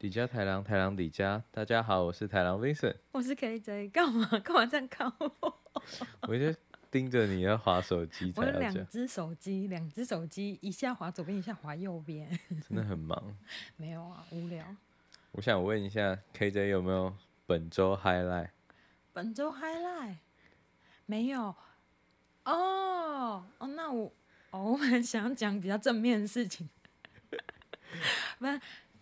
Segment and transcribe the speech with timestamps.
[0.00, 5.60] 底加台郎，台郎底家，大家好，我是台郎 Vincent，我是 KJ，干嘛干嘛这样看我？
[6.22, 6.54] 我就
[6.90, 12.26] 盯着你要划手机，我有两只手机，两只手机，一下划左边，一下划右边，
[12.66, 13.36] 真的很忙。
[13.76, 14.64] 没有啊，无聊。
[15.32, 17.14] 我想问一下，KJ 有没有
[17.44, 18.48] 本周 highlight？
[19.12, 20.16] 本周 highlight
[21.04, 21.54] 没有
[22.44, 24.10] 哦哦，那我
[24.52, 26.70] 哦，我很想讲比较正面的事情，
[28.40, 28.46] 不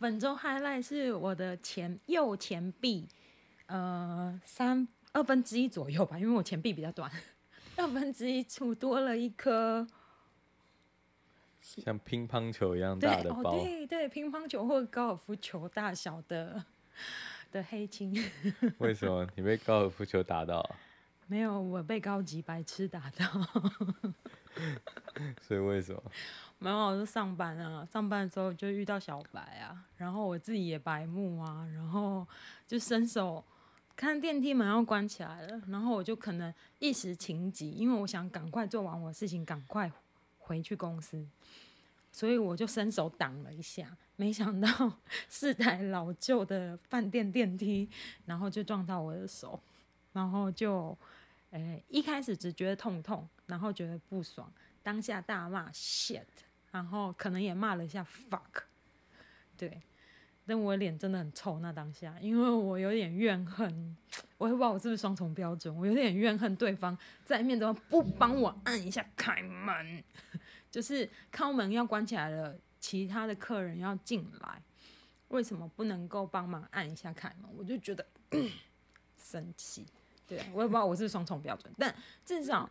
[0.01, 3.09] 本周 highlight 是我的前右前臂，
[3.67, 7.11] 呃，三二分之一左右吧，因为我前臂比较短，
[7.77, 9.85] 二分之一处多了一颗
[11.61, 16.65] 像乒乓球一样大的包，对、哦、对，对，乒乓球或高尔夫球大小的
[17.51, 18.15] 的黑青。
[18.79, 20.65] 为什么你被高尔夫球打到？
[21.27, 23.27] 没有，我被高级白痴打到。
[25.41, 26.03] 所以为什么？
[26.59, 32.27] 没有，我就上班啊，上班的时候就遇到小白啊，然后我自己也白目啊，然后
[32.67, 33.45] 就伸手
[33.95, 39.91] 看电梯门要关起来了，然后我就可能一时情急，因为我想赶快做完我的事情，赶快
[40.39, 41.25] 回去公司，
[42.11, 44.69] 所以我就伸手挡了一下，没想到
[45.31, 47.89] 是台老旧的饭店电梯，
[48.27, 49.61] 然后就撞到我的手，
[50.13, 50.97] 然后就，
[51.51, 56.25] 诶，一开始只觉得痛痛，然后觉得不爽，当下大骂 shit。
[56.71, 58.65] 然后可能也骂了一下 fuck，
[59.57, 59.81] 对，
[60.47, 63.97] 但我脸真的很臭那当下，因为我有点怨恨，
[64.37, 70.05] 我也不知道我是不是双重标准，我有点怨恨对方在面中不帮我按一下开门，
[70.71, 74.63] 就是开门要关起来了，其他的客人要进来，
[75.29, 77.51] 为什么不能够帮忙按一下开门？
[77.57, 78.07] 我就觉得
[79.17, 79.87] 生气，
[80.29, 81.93] 对，我也不知道我是双重标准，但
[82.25, 82.69] 至少。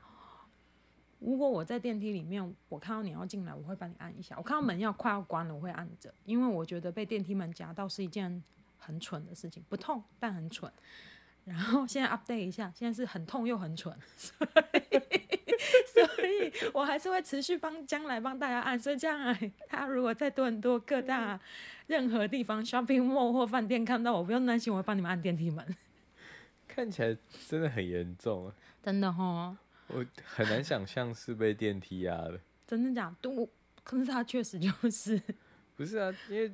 [1.19, 4.35] 如果我在电梯里面，我看到你要进来，我会帮你按一下。
[4.37, 8.43] 我看到门要快要关了，我会按着，因为我觉得被电梯门夹到是一件
[8.77, 10.71] 很蠢的事情，不痛但很蠢。
[11.43, 14.89] 然后现在 update 一下，现在是很痛又很蠢，所以
[15.91, 18.79] 所以我还是会持续帮将来帮大家按。
[18.79, 21.39] 所以将来他如果在多伦多各大
[21.87, 25.65] 任何地方 shopping mall 或饭店看到我，不用担心，我会帮你们按电梯门。
[26.77, 27.17] 看起来
[27.49, 28.53] 真的很严重啊！
[28.83, 29.57] 真的哈。
[29.87, 33.27] 我很难想象是被电梯压的，真的假的？
[33.27, 33.49] 我
[33.83, 35.19] 可是他确实就是，
[35.75, 36.15] 不是啊？
[36.29, 36.53] 因为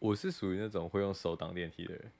[0.00, 2.10] 我是属于那种会用手挡电梯的人。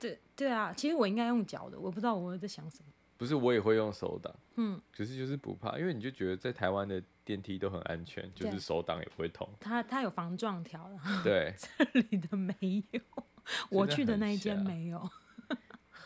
[0.00, 2.86] 对对啊，其实我应该用脚的，我不知道我在想什么。
[3.16, 9.48] 不是，我也会用手挡，嗯，可是就是不怕，因为你就觉得在台湾的电梯都很安全，就是手挡也不会痛。
[9.60, 13.00] 它它有防撞条的，对， 这里的没有，
[13.70, 15.08] 我去的那一间没有，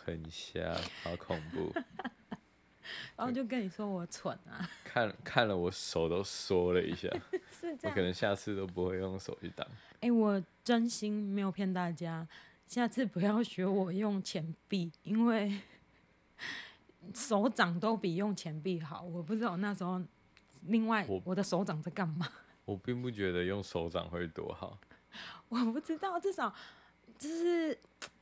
[0.04, 1.72] 很瞎，好恐怖。
[3.16, 7.08] 然后就跟你说我蠢啊， 看看了我手都缩了一下，
[7.52, 9.66] 是这样，我可能下次都不会用手去挡。
[9.94, 12.26] 哎、欸，我真心没有骗大家，
[12.66, 15.60] 下次不要学我用钱币，因为
[17.14, 19.02] 手掌都比用钱币好。
[19.02, 20.02] 我不知道那时候，
[20.62, 22.26] 另外我，我的手掌在干嘛？
[22.64, 24.78] 我并不觉得用手掌会多好。
[25.48, 26.52] 我不知道，至少
[27.18, 27.78] 就是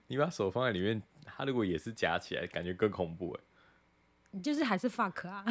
[0.08, 1.00] 你把手放在里面，
[1.36, 4.40] 它如果也是夹起来，感觉更恐怖哎。
[4.42, 5.44] 就是还是 fuck 啊，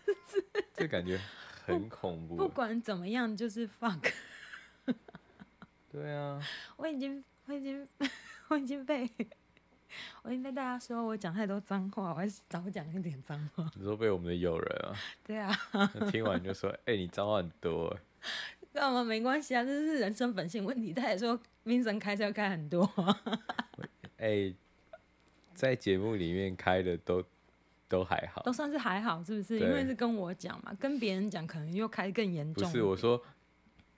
[0.74, 1.18] 这感觉
[1.64, 2.36] 很恐怖。
[2.36, 4.12] 不管怎么样，就是 fuck。
[5.90, 6.40] 对啊，
[6.76, 7.88] 我已经，我已经，
[8.48, 9.08] 我已经被，
[10.22, 13.68] 我已经被大家说我讲太多脏话，我还是少讲一点脏话。
[13.74, 14.94] 你说被我们的友人啊？
[15.24, 15.52] 对啊。
[16.12, 17.98] 听完就说：“哎、欸，你脏话很多。”
[18.72, 19.06] 那我们？
[19.06, 20.92] 没关系啊，这是人生本性问题。
[20.92, 22.84] 他也说，Vincent 开车开很多。
[24.18, 24.56] 哎、欸，
[25.60, 27.22] 在节目里面开的都。
[27.90, 29.58] 都还好，都算是还好，是不是？
[29.58, 32.62] 因为是跟我讲嘛，跟别人讲可能又开更严重。
[32.62, 33.20] 不是，我说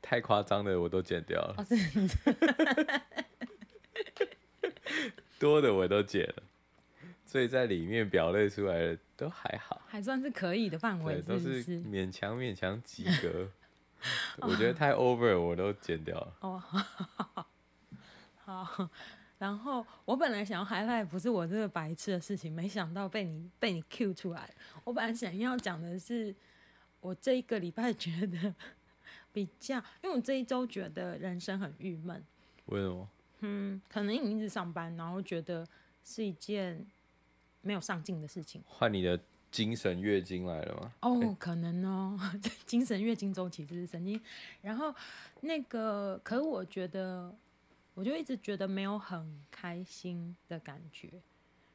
[0.00, 1.66] 太夸张的我都剪掉了，哦、
[5.38, 6.42] 多的我都剪了，
[7.26, 13.46] 所以在里面表列出来的都还好，还算是可以的范围，都是勉强勉强及格。
[14.40, 16.34] 我觉得太 over 我都剪掉了。
[16.40, 16.62] 哦，
[18.42, 18.88] 好。
[19.42, 24.48] 然后我本来想要 highlight 不是我这个白痴的事情，没想到被你被你 cue 出来。
[24.84, 26.32] 我本来想要讲的是，
[27.00, 28.54] 我这一个礼拜觉得
[29.32, 32.24] 比较，因为我这一周觉得人生很郁闷。
[32.66, 33.08] 为什么？
[33.40, 35.66] 嗯，可能你一直上班，然后觉得
[36.04, 36.86] 是一件
[37.62, 38.62] 没有上进的事情。
[38.64, 39.18] 换你的
[39.50, 40.92] 精神月经来了吗？
[41.00, 42.16] 哦，欸、可能哦，
[42.64, 44.20] 精神月经周期就是神经。
[44.60, 44.94] 然后
[45.40, 47.34] 那个，可是我觉得。
[47.94, 51.22] 我就一直觉得没有很开心的感觉，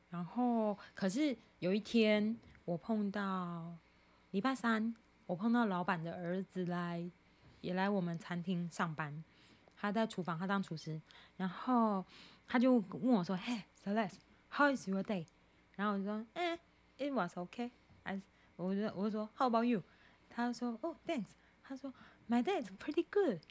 [0.10, 2.36] 然后可是有一天
[2.66, 3.76] 我碰到
[4.32, 7.10] 礼拜三，我碰到老板的儿子来，
[7.62, 9.24] 也来我们餐厅上班，
[9.76, 11.00] 他在厨房，他当厨师，
[11.36, 12.04] 然后
[12.48, 15.26] 他就问我说：“嘿，Celeste，how is your day？”
[15.76, 16.58] 然后我就说：“哎
[16.98, 17.70] ，it was okay。”
[18.04, 18.22] 还是
[18.56, 19.84] 我就我就说：“How about you？”
[20.30, 21.30] 他就说：“哦，thanks。”
[21.62, 21.94] 他说
[22.28, 23.42] ：“My day is pretty good。”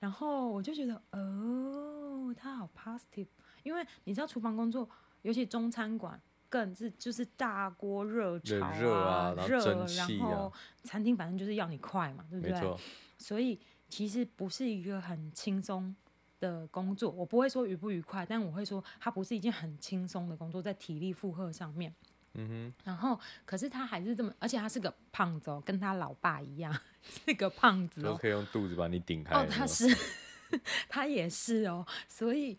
[0.00, 3.26] 然后我就觉得，哦，他好 positive，
[3.62, 4.88] 因为你知道厨房工作，
[5.22, 8.66] 尤其中餐馆更是就是大锅热炒
[9.02, 9.60] 啊，热
[9.96, 10.52] 然后
[10.84, 12.78] 餐厅反正就是要你快嘛，对不对？
[13.18, 13.58] 所以
[13.88, 15.94] 其实不是一个很轻松
[16.38, 21.92] 的工作，我不会说愉不愉快，但我会说它不是一件很轻松的工作，在体力负荷上面。
[22.34, 22.74] 嗯哼。
[22.84, 26.76] 然后，可是他还是这么，而且他是个胖子哦，跟他老爸一样。
[27.02, 29.34] 是个胖子哦，都可以用肚子把你顶开。
[29.34, 29.86] 哦，他是，
[30.88, 32.56] 他也是哦，所以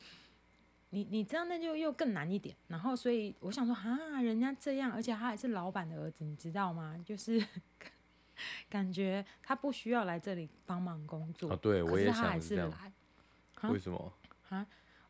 [0.90, 2.56] 你你这样那就又更难一点。
[2.68, 6.96] 然后，所以我想说啊，人家这样，而且他还是老板的儿子，你知道吗？
[7.06, 7.46] 就是
[8.70, 11.52] 感觉他不需要来这里帮忙工作。
[11.52, 12.94] 哦，对，我也想是他还是来。
[13.70, 14.14] 为什么？
[14.48, 14.66] 啊，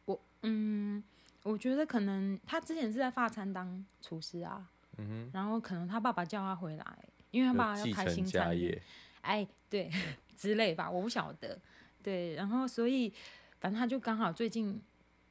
[0.05, 1.03] 我嗯，
[1.44, 6.97] 我觉得可能他之前是在发餐当厨师啊，嗯哼，然后可能他爸爸叫他回来，
[7.31, 8.81] 因为他爸爸要开新餐业。
[9.21, 9.89] 哎，对，
[10.36, 11.59] 之类吧，我不晓得。
[12.01, 13.13] 对，然后所以，
[13.59, 14.81] 反正他就刚好最近，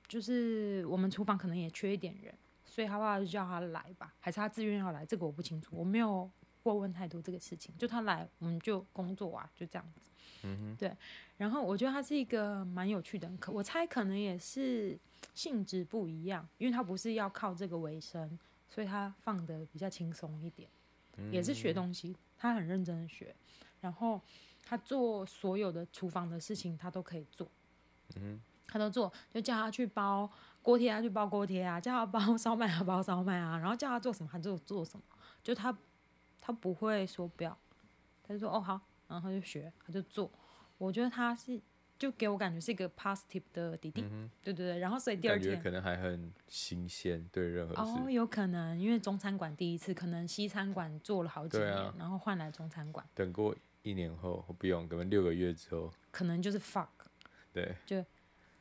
[0.07, 2.35] 就是我们厨房可能也缺一点人，
[2.67, 5.07] 所以他爸爸就叫他来吧，还是他自愿要来？
[5.07, 6.31] 这个我不清楚，我没有
[6.63, 7.75] 过问太多这个事情。
[7.79, 10.11] 就他来，我们就工作啊，就这样子。
[10.43, 10.97] 嗯哼，对。
[11.37, 14.99] 然后我觉得他是一个蛮有趣的，可我猜可能也是
[15.35, 18.39] 性质不一样，因为他不是要靠这个为生，
[18.69, 20.69] 所以他放的比较轻松一点，
[21.31, 23.35] 也是学东西，他很认真的学。
[23.81, 24.21] 然后
[24.65, 27.47] 他做所有的厨房的事情，他都可以做，
[28.17, 30.29] 嗯，他都做，就叫他去包
[30.61, 35.05] 锅贴啊，去包锅贴啊，叫他包烧麦啊，包烧麦啊，然后叫他做什么，他就做什么，
[35.45, 35.73] 就他
[36.41, 37.57] 他不会说不要，
[38.25, 40.31] 他就说哦好，然后他就学，他就做，
[40.77, 41.61] 我觉得他是
[41.99, 53.57] 就给我感觉是一个 positive 的弟弟，嗯，对对对，然后所以第二天可能还很新鲜，对任何事哦，有可能因为中餐馆第一次，可能西餐馆做了好几年，啊，然后换来中餐馆，等过。
[53.83, 56.89] 一年后，我不用，可能六个月之后，可能就是 fuck，
[57.55, 58.05] 对，就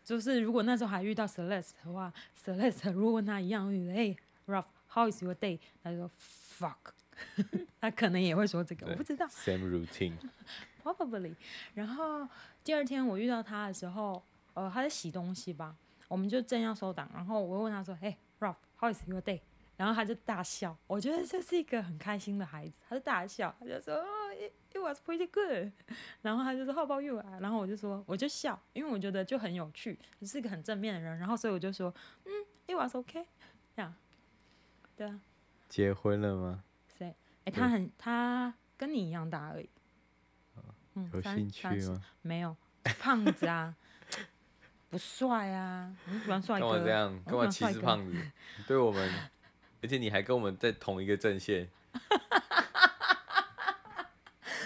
[0.01, 5.59] 就是如果那时候还遇到 Celeste 的话，Celeste 如果跟他一样，哎、欸、，Ralph，how is your day？
[5.83, 6.93] 他就说 fuck，
[7.81, 9.25] 他可能也会说这个，我不知道。
[9.27, 11.35] Same routine，probably。
[11.75, 12.27] 然后
[12.63, 14.23] 第二天我遇到他的时候，
[14.53, 15.75] 呃，他在洗东西吧，
[16.07, 19.41] 我们就正要收档，然后我问他说，哎、欸、，Ralph，how is your day？
[19.77, 25.71] 然后他就大笑，我觉得这是一个很开心的孩子，他就大笑，他就说哦，it it was pretty good。
[26.23, 27.23] 然后他就说 How about you？
[27.39, 31.19] 然后我就说我就笑，因为我觉得就很有趣，是一个很正面的人。
[31.19, 31.93] 然后所以我就说
[32.25, 32.31] 嗯
[32.65, 33.25] ，it was okay。
[33.75, 33.93] 这样，
[34.95, 35.19] 对啊。
[35.69, 36.63] 结婚了吗？
[37.51, 39.69] 他很他跟你一样大而已。
[40.95, 42.01] 嗯，有兴趣吗？
[42.21, 42.55] 没有，
[42.99, 43.75] 胖子啊，
[44.89, 46.67] 不帅啊，你喜欢帅哥？
[46.71, 47.23] 干嘛这样？
[47.25, 48.15] 干嘛歧视胖子？
[48.67, 49.11] 对我们。
[49.79, 51.69] 而且你还跟我们在同一个阵线，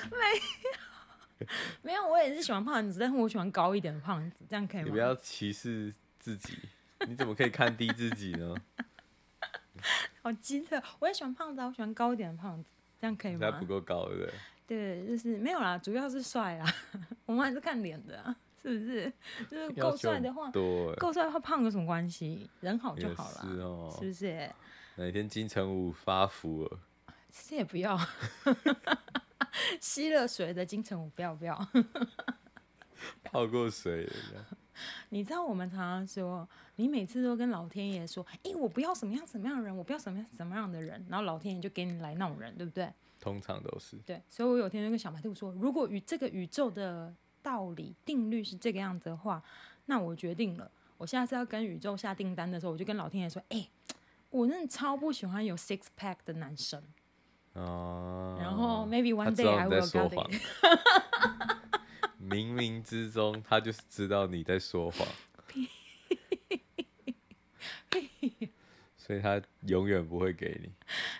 [0.10, 1.48] 没有，
[1.83, 4.86] 没有，我也是喜欢胖子，但是我喜欢高一点的胖子，这样可以吗？
[4.86, 6.57] 你不要歧视自己，
[7.06, 8.56] 你怎么可以看低自己呢？
[10.21, 12.69] 好机特，我也喜欢胖子，我喜欢高一点的胖子，
[13.00, 13.39] 这样可以吗？
[13.51, 14.33] 他不够高，对不对？
[14.68, 16.65] 对，就是没有啦，主要是帅啦，
[17.25, 19.12] 我们还是看脸的啊，是不是？
[19.50, 20.50] 就是够帅的话，
[20.97, 22.50] 够帅的话，胖有什么关系？
[22.62, 24.49] 人好就好了，是哦，是不是？
[24.95, 26.80] 哪天金城武发福了？
[27.31, 27.97] 其实也不要，
[29.81, 31.68] 吸了水的金城武不要不要，
[33.23, 34.45] 泡过水了。
[35.09, 42.92] 你知道我们常常说，你每次都跟老天爷说，哎、欸，我不要什么样什么样的人，我不要什么样什么样的人，然后老天爷就给你来那种人，对不对？
[43.19, 43.97] 通常都是。
[44.06, 49.44] 对，所以我有天就跟小白兔说，如果与这个宇宙的道理定律是这个样子的话，
[49.85, 53.69] 那我决定了，我下次要跟宇宙下订单的时候，我就跟老天爷说，哎、欸。
[54.31, 56.81] 我真的超不喜欢有 six pack 的男生，
[57.51, 60.42] 哦、然后 maybe one day I will get it。
[62.21, 65.07] 冥冥之中，他就是知道你在说谎，
[68.95, 70.71] 所以他永远不会给你。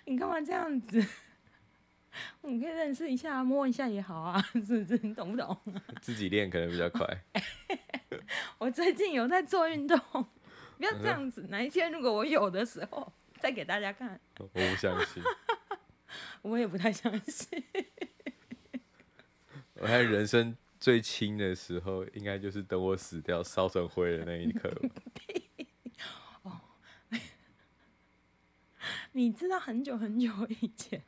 [0.06, 1.06] 你干嘛这样子？
[2.42, 5.00] 我们可以认识一下，摸一下也好啊，是不是？
[5.02, 5.58] 你懂不懂？
[6.02, 7.24] 自己练可能比较快。
[8.60, 10.00] 我最近有在做运动。
[10.78, 14.20] 不要这样子，哪一天如果我有的时候再给大家看。
[14.40, 15.24] 我不相信，
[16.42, 17.64] 我也不太相信。
[19.76, 24.68] 我看人生最轻的时候，应该就是等我死掉烧成灰的那一刻。
[26.42, 26.60] 哦，
[29.14, 30.28] 你知道很久很久
[30.60, 31.00] 以前，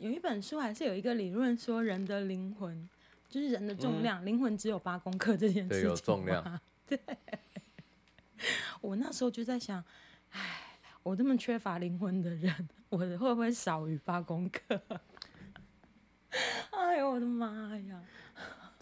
[0.00, 2.88] 有一本书还是有一个理论说，人的灵魂
[3.28, 5.82] 就是人的重量，灵、嗯、魂只有八公克这件事情。
[5.82, 6.60] 对，有重量。
[6.88, 6.98] 对。
[8.80, 9.84] 我那时候就在想，
[10.30, 14.80] 哎，我这么缺乏灵魂的人，我会不会少于八公克？
[16.70, 18.02] 哎呦我的妈呀！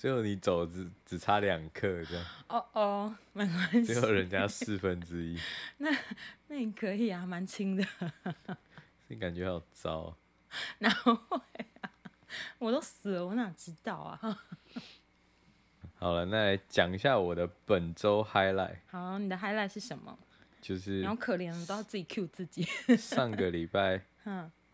[0.00, 2.25] 最后你走只只差两克这样。
[2.49, 3.85] 哦哦，没关系。
[3.85, 5.38] 最后人家四分之一。
[5.76, 5.90] 那
[6.49, 7.85] 那你可以啊，蛮轻的。
[9.09, 10.16] 你感觉好糟。
[10.80, 11.12] 哪会
[11.83, 11.92] 啊？
[12.59, 14.42] 我都死了，我哪知道啊？
[16.00, 18.78] 好了，那来讲一下我的本周 highlight。
[18.87, 20.19] 好，你的 highlight 是什么？
[20.62, 21.02] 就是。
[21.02, 22.62] 然后可怜的都要自己 cue 自己。
[22.97, 24.00] 上个礼拜，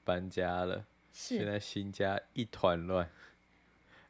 [0.04, 0.84] 搬家了。
[1.10, 3.10] 现在新家一团乱。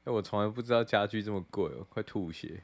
[0.07, 2.63] 哎，我从来不知道家具这么贵哦，快吐血。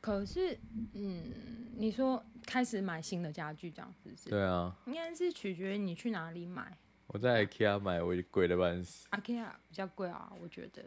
[0.00, 0.58] 可是，
[0.94, 1.32] 嗯，
[1.76, 4.30] 你说开始买新的家具这样是不是？
[4.30, 4.76] 对啊。
[4.86, 6.76] 应该是取决于你去哪里买。
[7.06, 9.08] 我在 IKEA 买，我贵的半死。
[9.10, 10.84] IKEA 比较贵啊，我觉得。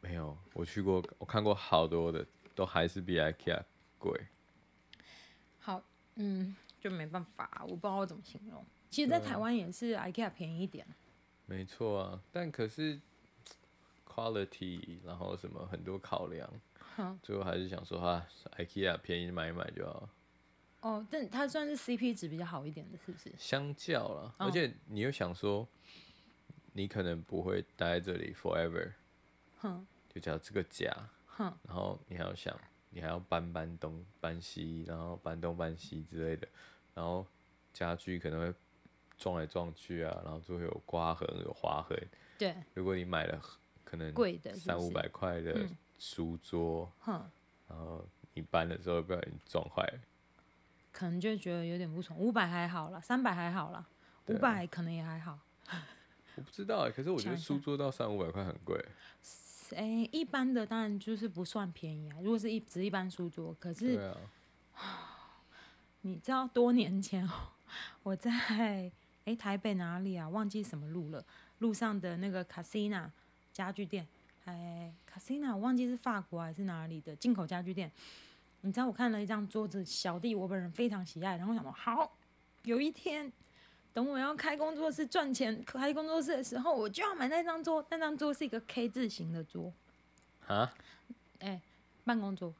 [0.00, 3.62] 没有，我去过，我看过好多的，都还是比 IKEA
[3.98, 4.20] 贵。
[5.60, 5.80] 好，
[6.16, 8.66] 嗯，就没办法，我不知道我怎么形容。
[8.90, 10.84] 其实，在台湾也是 IKEA 便宜一点。
[11.46, 13.00] 没错啊，但可是
[14.20, 16.48] quality，然后什么很多考量，
[17.22, 18.26] 最后还是想说哈
[18.58, 20.08] ，IKEA 便宜买一买就好。
[20.82, 23.32] 哦，但它算是 CP 值比较好一点的，是不是？
[23.38, 25.66] 相较了，而且你又想说，
[26.72, 28.92] 你可能不会待在这里 forever，
[29.60, 30.90] 哼，就叫这个家，
[31.26, 32.58] 哼，然后你还要想，
[32.90, 36.48] 你还要搬搬东搬西，然后搬东搬西之类的，
[36.94, 37.26] 然后
[37.72, 38.54] 家具可能会
[39.18, 41.98] 撞来撞去啊，然后就会有刮痕、有划痕。
[42.38, 43.38] 对，如果你买了
[43.90, 45.66] 可能贵的三五百块的
[45.98, 47.28] 书桌，哼，
[47.68, 49.98] 然后你搬的时候不小心撞坏了。
[50.92, 53.84] 可能就觉得有点不爽，五百还好啦，三百还好啦，
[54.26, 55.36] 五百可能也还好。
[56.36, 58.80] 我不知道哎，可是我觉得书桌到三五百块很贵。
[59.72, 62.18] 哎、欸，一般的当然就是不算便宜啊。
[62.22, 63.98] 如果是一只一般书桌，可是，
[64.76, 65.36] 啊、
[66.02, 67.28] 你知道多年前
[68.04, 68.92] 我在哎、
[69.24, 70.28] 欸、台北哪里啊？
[70.28, 71.24] 忘记什么路了？
[71.58, 73.10] 路上的那个 Casina
[73.52, 74.06] 家具店，
[74.44, 77.90] 哎，Casina 我忘记是法国还是哪里的进口家具店。
[78.62, 82.12] 你知道我看了一张桌子，小弟我本人非常喜爱，然后我想说，好，
[82.64, 83.32] 有一天
[83.94, 87.82] 等我要开工作室赚钱，开工作室的时候，我就要买那张桌。
[87.90, 89.72] 那张桌是一个 K 字形的桌，
[90.46, 90.70] 啊？
[91.38, 91.60] 哎、欸，
[92.04, 92.54] 办公桌，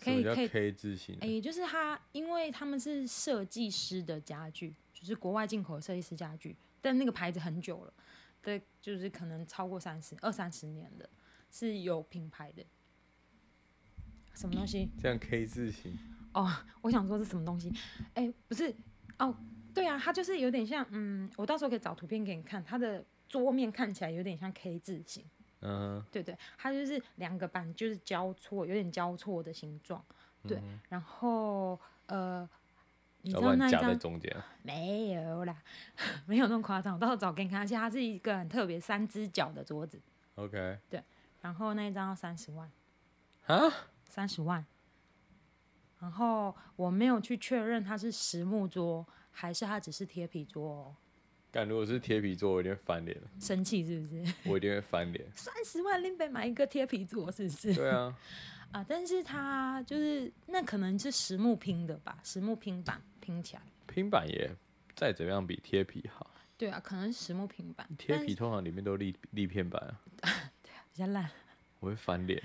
[0.00, 1.14] 可以可以 K 字形？
[1.16, 7.92] 哎、欸，就是它，因为他们是设计师的家具，就是国外进口设计师家具，但那个牌子很久了，
[8.44, 11.08] 对，就是可能超过三十二三十年的，
[11.50, 12.64] 是有品牌的。
[14.34, 14.90] 什么东西？
[15.00, 15.96] 这样 K 字形
[16.32, 17.72] 哦，我想说是什么东西？
[18.14, 18.74] 哎、欸，不是
[19.18, 19.34] 哦，
[19.72, 25.24] 对啊，它就是有点像，嗯，我到时候可以找图片给你看，它的桌面看起来有点像 K 字形，
[25.60, 30.04] 嗯，对对，它就是两个板就是交错，有点交错的形状，
[30.42, 32.48] 对，嗯、然后呃，
[33.24, 34.30] 你知道那张夹在中间？
[34.62, 35.56] 没有啦，
[36.26, 40.00] 没有那么夸张，我到时候找给你看，而且它是一个很特别三只脚的桌子
[40.36, 41.02] ，OK，对，
[41.40, 42.70] 然后那一张要三十万，
[43.46, 43.72] 啊？
[44.08, 44.64] 三十万，
[46.00, 50.94] 然后我没有去确认它是实木桌还是它只是贴皮桌哦。
[51.50, 53.16] 但如果是贴皮桌，我一定会翻脸。
[53.40, 54.34] 生气是不是？
[54.50, 55.24] 我一定会翻脸。
[55.34, 57.72] 三十万林北买一个贴皮桌是不是？
[57.74, 58.14] 对啊。
[58.72, 63.62] 啊，但是它就是那可能是实木拼的吧，实木拼板拼起来。
[63.86, 64.54] 拼板也
[64.94, 66.30] 再怎么样比贴皮好。
[66.58, 67.88] 对啊，可能是实木平板。
[67.96, 70.00] 贴皮通常里面都立立片板啊。
[70.62, 71.28] 对啊，比较烂。
[71.80, 72.42] 我会翻脸。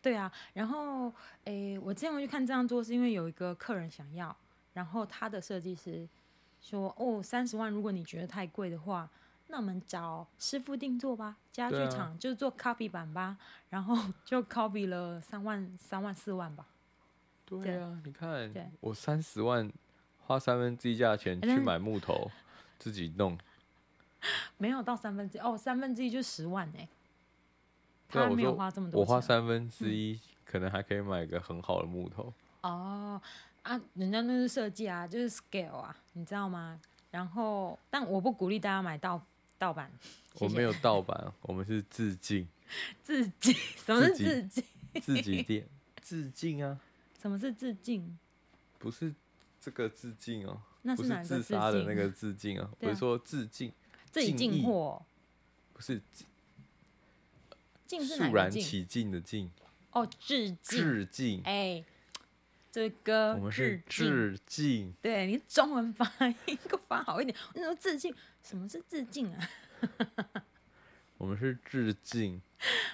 [0.00, 1.12] 对啊，然后
[1.44, 4.34] 诶，我之前我去看这样做，是因为有一个客人想要，
[4.72, 6.08] 然后他的设计师
[6.60, 9.08] 说：“哦，三十万，如果你觉得太贵的话，
[9.48, 13.38] 那我们找师傅定做吧，家具厂、啊、就是做 copy 版吧。”
[13.70, 16.66] 然后就 copy 了三万、三万四万吧。
[17.46, 19.70] 对啊，对你看，我三十万
[20.26, 22.30] 花三分之一价钱去买木头，
[22.78, 23.38] 自己弄，
[24.58, 26.88] 没有到三分之一哦，三分之一就十万哎。
[28.08, 32.32] 他没有花这么多，我花三分之一，嗯，可能还可以买个很好的木头。
[32.62, 33.20] 哦，
[33.62, 36.80] 啊，人家那是设计啊，就是 scale 啊，你知道吗？
[37.10, 39.20] 然后，但我不鼓励大家买盗
[39.58, 39.90] 盗版。
[40.40, 42.46] 我没有盗版，我们是致敬。
[43.02, 43.54] 致敬？
[43.54, 44.64] 什么是致敬？
[45.02, 45.66] 自己店？
[46.00, 46.78] 致敬啊？
[47.20, 48.16] 什么是致敬？
[48.78, 49.12] 不是
[49.64, 52.70] 这个致敬哦，那是哪个自杀的那个致敬啊？
[52.78, 53.72] 不是说致敬，
[54.12, 55.02] 自己进货，
[55.72, 56.02] 不是。
[57.86, 59.48] 肃然起敬的敬
[59.92, 61.84] 哦，致敬，致敬，哎、欸，
[62.72, 66.04] 这个我们是致敬，对你中文发
[66.46, 67.36] 音 给我发好一点。
[67.54, 69.50] 我说致敬，什么是致敬啊？
[71.16, 72.42] 我们是致敬。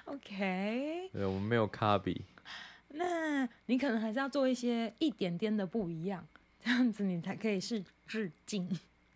[0.05, 1.09] OK。
[1.12, 2.21] 对，我们没有 copy。
[2.89, 6.27] 那你可能还是要做一些一点点的不一样，
[6.62, 8.69] 这样子你才可以是致敬。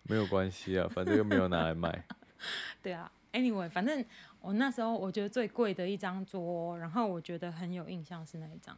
[0.04, 2.04] 没有关系啊，反正又没有拿来卖。
[2.82, 4.04] 对啊，Anyway，反正
[4.40, 8.76] 我那时候我觉得最贵的一张桌，然后我觉得很有印象是那一张，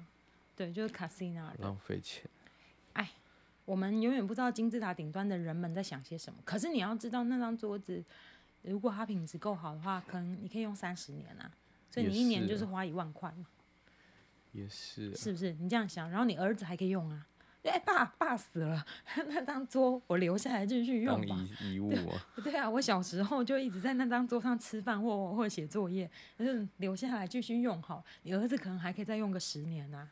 [0.54, 1.50] 对，就是 Casina。
[1.58, 2.24] 浪费钱。
[2.92, 3.10] 哎，
[3.64, 6.38] 我们永远不知道金字塔顶端的人们在想些什么。
[6.44, 8.04] 可是你要知道，那张桌子
[8.62, 11.50] 如果它品质够好的话，可能你可以用三十年啊，
[11.90, 13.46] 所以你一年就是花一万块嘛。
[14.52, 15.52] 也是，是不是？
[15.54, 17.26] 你这样想，然后你儿子还可以用啊？
[17.70, 18.84] 哎，爸爸死了，
[19.28, 21.36] 那张桌我留下来继续用吧。
[21.60, 22.44] 遗遗物啊对。
[22.44, 28.04] 对啊，我小时候就一直在那张桌上吃饭或或写作业，就是留下来继续用好。
[28.22, 30.08] 你儿子可能还可以再用个十年啊。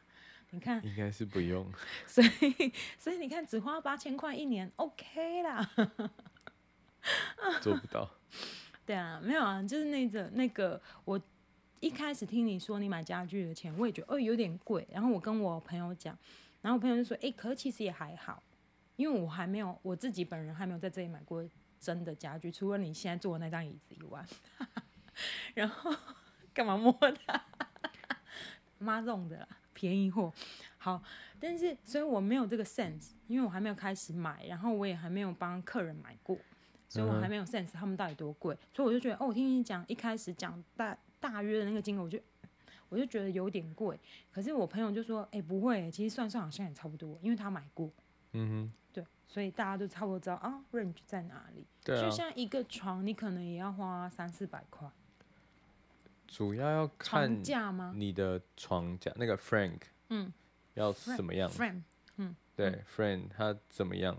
[0.50, 1.66] 你看，应该是不用。
[2.06, 5.70] 所以，所以你看，只花八千块一年，OK 啦。
[7.60, 8.10] 做不到。
[8.86, 11.20] 对啊，没有啊，就是那个那个我。
[11.80, 14.88] 一开始听你说你买家具的钱，我也觉得哦有点贵。
[14.90, 16.16] 然后我跟我朋友讲，
[16.64, 18.42] 然后我朋友就说：“哎、欸，可是其实也还好，
[18.96, 21.46] 因为我还没有我自己本人还没有在这里买过
[21.78, 24.24] 真的家具，除了你现在坐的那张椅子以外。
[25.52, 25.94] ”然后
[26.54, 26.90] 干嘛摸
[27.26, 27.44] 它？
[28.78, 30.32] 妈弄的啦，便宜货。
[30.78, 31.02] 好，
[31.38, 36.38] 但是所以我没有这个 sense，因为我还没有开始买，然后我也还没有帮客人买过，
[36.88, 38.56] 所以我还没有 sense 他们到底多贵。
[38.72, 40.96] 所以我就觉得哦，我听你讲一开始讲大。
[41.20, 42.18] 大约的那个金额，我就
[42.94, 43.98] 我就觉得有点贵。
[44.30, 47.90] 可是我朋友就说：“哎、欸，不会，其实算算好像也差不多，因为他买过。”
[48.34, 51.66] 嗯哼，对，所以大家都差不多知道啊，range 在哪里。
[51.82, 54.88] 对、啊、就像一个床，你可能也要花三四百块。
[56.28, 57.92] 主要要看价吗？
[57.96, 60.32] 你的床架那个 Frank，嗯，
[60.74, 61.82] 要怎么样？Frame，
[62.18, 64.16] 嗯，对、嗯、，Frame 它怎么样？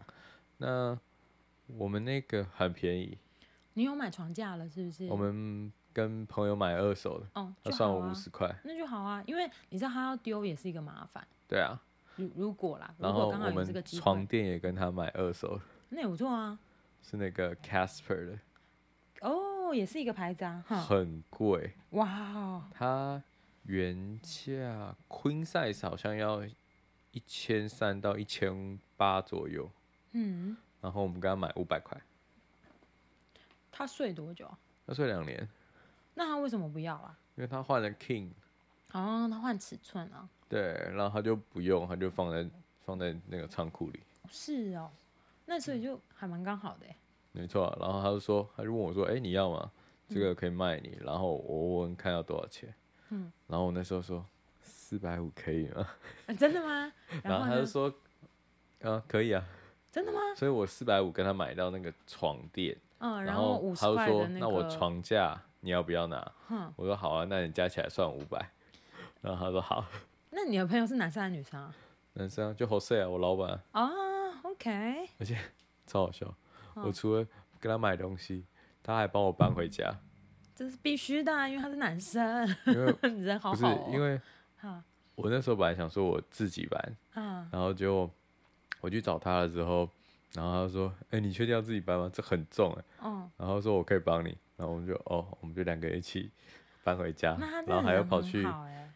[0.58, 1.00] 那
[1.68, 3.18] 我们那个很便宜。
[3.74, 5.08] 你有买床架了是不是？
[5.08, 5.72] 我们。
[5.96, 11.26] 跟朋友买二手的，哦，他算我五十块，那就好啊，因为你知道他要丢也是一个麻烦。
[11.48, 11.82] 对啊，
[12.18, 16.60] 如如果啦，然后我们床垫也跟他买二手的，那也不错啊，
[17.02, 18.40] 是那个 Casper 的，
[19.22, 23.24] 哦，也是一个牌子啊，很贵，哇，它
[23.64, 26.44] 原价 Queen size 好像要
[27.12, 29.72] 一千三到一千八左右，
[30.12, 31.98] 嗯，然后我们跟他买五百块，
[33.72, 34.54] 他睡多久？
[34.86, 35.48] 他睡两年。
[36.16, 37.18] 那他为什么不要啊？
[37.36, 38.30] 因为他换了 King，
[38.94, 40.28] 哦，他换尺寸啊。
[40.48, 40.62] 对，
[40.94, 42.50] 然后他就不用，他就放在
[42.86, 44.00] 放在那个仓库里。
[44.30, 44.90] 是哦，
[45.46, 46.86] 那所以就还蛮刚好的。
[47.32, 49.70] 没错，然后他就说，他就问我说：“哎、欸，你要吗？
[50.08, 50.98] 这个可以卖你。
[51.00, 52.74] 嗯”然后我问看要多少钱。
[53.10, 53.32] 嗯。
[53.48, 54.26] 然后我那时候说
[54.62, 55.86] 四百五可以吗？
[56.28, 56.34] 啊？
[56.40, 56.94] 真的吗？
[57.24, 57.94] 然后他就说
[58.84, 59.44] ：“啊，可以啊。”
[59.92, 60.20] 真的吗？
[60.36, 62.78] 所以我四百五跟他买到那个床垫。
[63.00, 66.32] 嗯，然后他就说：“那，那我床架。”你要不要拿？
[66.76, 68.52] 我说好啊，那你加起来算五百。
[69.22, 69.84] 然后他说好。
[70.30, 71.74] 那你的朋友是男生还是女生啊？
[72.14, 73.60] 男生啊，就 Jose 啊，我老板。
[73.72, 73.90] 啊
[74.44, 75.10] ，OK。
[75.18, 75.36] 而且
[75.88, 76.32] 超好笑，
[76.76, 77.26] 我除了
[77.60, 78.46] 跟他买东西，
[78.84, 79.92] 他还帮我搬回家。
[80.54, 82.48] 这是必须的，因为他是男生。
[82.68, 83.56] 因为 人好好。
[83.56, 84.22] 不是因为，
[85.16, 86.98] 我那时候本来想说我自己搬，
[87.52, 88.08] 然后就
[88.82, 89.90] 我去找他了之后，
[90.36, 92.08] 然后他说：“哎，你确定要自己搬吗？
[92.14, 92.84] 这很重哎。”
[93.36, 94.38] 然后说我可以帮你。
[94.58, 96.32] 然后我们就哦，我们就两个一起
[96.84, 98.42] 搬回家，然后还要跑去，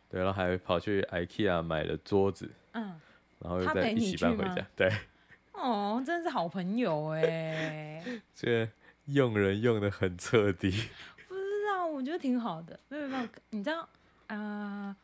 [0.07, 2.99] 对，然后还跑去 IKEA 买了桌子，嗯，
[3.39, 4.89] 然后又再一起搬回家，对，
[5.53, 8.69] 哦，真的是好朋友哎， 这
[9.05, 10.69] 用人用的很彻底，
[11.27, 13.81] 不知道，我觉得挺好的，没有没有，你知道
[14.27, 14.95] 啊、呃，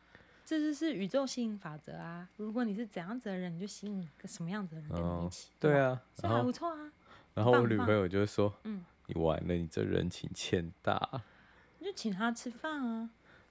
[0.45, 6.91] 这就是宇宙吸引法则啊，如果你是怎样子的人，你就吸引个什么样子的人跟你一起，哦、对啊，这还不错啊，
[7.33, 8.85] 然后我女朋友就说，嗯。
[9.07, 11.21] 你完了，你这人情欠大。
[11.79, 13.09] 你就请他吃饭啊。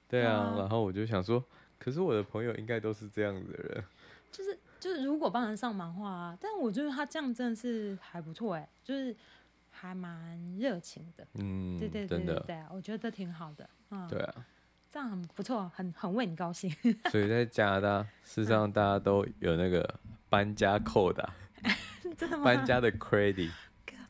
[0.08, 1.42] 对啊，啊，然后我就想说，
[1.78, 3.84] 可是我的朋友应该都是这样子的人。
[4.30, 9.14] 就是就是，如果帮人上忙话啊，但我觉得他这样真的是还不错哎，就是
[9.70, 11.26] 还蛮热情的。
[11.34, 13.68] 嗯，对对对对对，我觉得挺好的。
[13.90, 14.46] 嗯，对啊，
[14.90, 16.68] 这样很不错，很很为你高兴。
[17.12, 21.32] 所以在加拿大，事实上大家都有那个搬家扣的？
[22.44, 23.50] 搬家的 credit。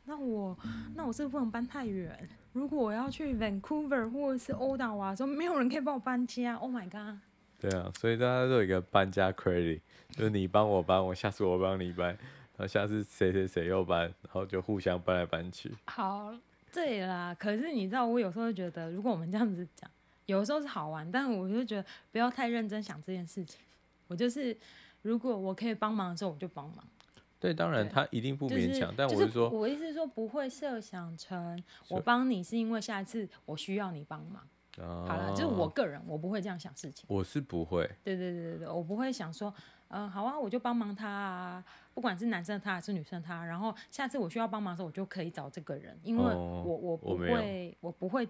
[0.06, 0.56] 那我
[0.94, 2.28] 那我是不是不能搬太远？
[2.52, 7.18] 如果我要去 Vancouver 或者是 Ottawa，说没有人可以帮我搬家，Oh my god！
[7.58, 15.72] 对啊，所以大家都有一个搬家 credit，就是你帮我搬，我下次我帮你搬，然后下次谁谁谁又搬，然后就互相搬来搬去。
[15.86, 16.32] 好，
[16.72, 17.34] 对啦。
[17.38, 19.90] 可是你知道，我有时候觉得，如果我们这样子讲，
[20.26, 23.58] 有的时候是好玩，但我就觉得不要太认真想这件事情。
[24.06, 24.54] 我就是，
[25.02, 26.84] 如果我可以帮忙的时候，我就帮忙。
[27.44, 34.42] 对，当然他一定不勉强，就是、但我是说，我意思是说不会设想成我帮你是因为下一次我需要你帮忙。
[34.78, 37.04] 哦、好了，就是我个人，我不会这样想事情。
[37.06, 37.86] 我是不会。
[38.02, 39.52] 对对对对，我不会想说，
[39.88, 48.26] 嗯、呃，好啊，我就帮忙他啊，不管是男生他还是女生他，然后下次我需要帮忙的时候，我就可以找这个人，因为我、哦、我不会我，我不会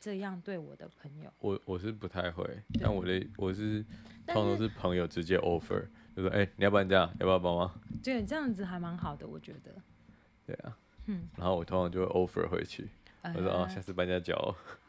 [0.00, 1.30] 这样对我的朋友。
[1.38, 2.44] 我我是不太会，
[2.80, 3.84] 但我的我是
[4.26, 5.86] 通常都是朋友直接 offer。
[6.16, 7.70] 就说：“哎、欸，你要不然这样，要不要帮忙？”
[8.02, 9.74] 对，这样子还蛮好的，我觉得。
[10.46, 12.88] 对啊，嗯，然后我通常就会 offer 回去，
[13.22, 14.34] 呃、我说：“哦，下次搬家交。”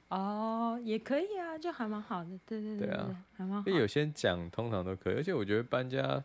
[0.10, 3.68] 哦，也可以啊，就还蛮好的，对对对，对啊，还蛮好。
[3.68, 6.24] 因为有些讲通常都可以，而且我觉得搬家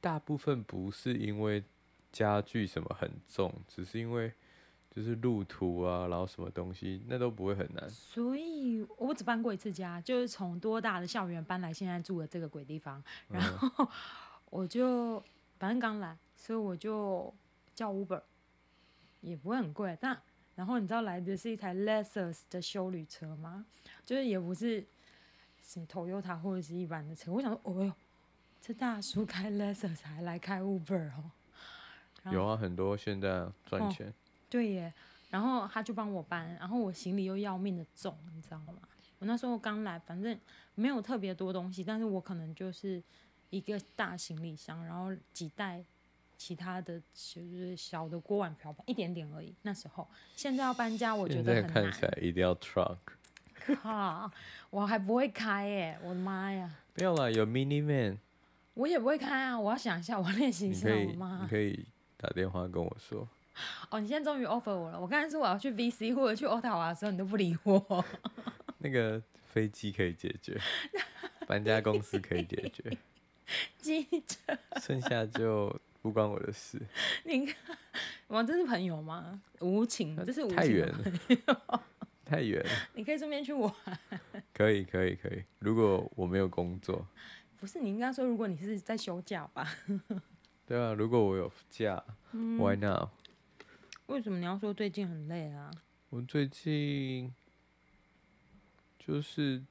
[0.00, 1.62] 大部分不是因为
[2.10, 4.32] 家具什么很重，只是因为。
[4.90, 7.88] 就是路途啊，然后什么东西，那都不会很难。
[7.88, 13.00] 所以我只搬过一次家，就是从多大的校园搬来现在住的这个鬼地方。
[13.28, 13.88] 然后
[14.50, 15.22] 我就
[15.60, 17.32] 反正刚来，所以我就
[17.72, 18.20] 叫 Uber，
[19.20, 19.96] 也不会很贵。
[20.00, 20.20] 但
[20.56, 23.64] 然后你知道来的是一台 Lexus 的修旅车吗？
[24.04, 24.84] 就是也不是
[25.62, 27.32] 什么 Toyota 或者是一般的车。
[27.32, 27.92] 我想说，哦哟，
[28.60, 31.30] 这大叔开 Lexus 还来开 Uber 哦。
[32.32, 34.08] 有啊，很多现在赚钱。
[34.08, 34.12] 哦
[34.50, 34.92] 对耶，
[35.30, 38.74] 然后他就帮我搬，然后我行李又要命的重，你知道吗？
[39.20, 40.38] 我那时候刚来，反正
[40.74, 43.02] 没有特别多东西，但是我可能就是
[43.50, 45.82] 一个大行李箱，然后几袋
[46.36, 49.54] 其他的就是小的锅碗瓢盆，一点点而已。
[49.62, 51.72] 那时候，现在要搬家，我觉得很难。
[51.72, 52.96] 看起来一定要 truck。
[53.54, 54.30] 靠，
[54.70, 56.74] 我还不会开耶，我的妈呀！
[56.94, 58.16] 没有啦，有 mini van。
[58.72, 60.88] 我也不会开啊，我要想一下，我练习一下。
[60.88, 61.86] 我妈，你可以
[62.16, 63.28] 打电话跟我说。
[63.90, 65.00] 哦，你现在终于 offer 我了。
[65.00, 68.04] 我刚才说我要去 VC 或者去 Ottawa 的时候，你都不理我。
[68.78, 70.58] 那个飞机可以解决，
[71.46, 72.96] 搬家公司可以解决，
[73.78, 76.80] 机车，剩下就不关我的事。
[77.24, 77.76] 你看，
[78.28, 79.42] 我这是朋友吗？
[79.60, 81.82] 无情，这是无情太远了，
[82.24, 82.70] 太远了。
[82.94, 83.72] 你可以顺便去玩。
[84.54, 85.42] 可以，可以，可以。
[85.58, 87.06] 如果我没有工作，
[87.58, 89.68] 不是你应该说，如果你是在休假吧？
[90.64, 93.08] 对啊，如果我有假，嗯，Why not？
[94.10, 95.70] 为什么你要说最近很累啊？
[96.08, 97.32] 我最近
[98.98, 99.62] 就是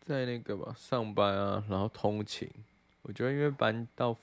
[0.00, 2.50] 在那个吧上班啊，然后通勤。
[3.02, 4.16] 我觉得因为搬到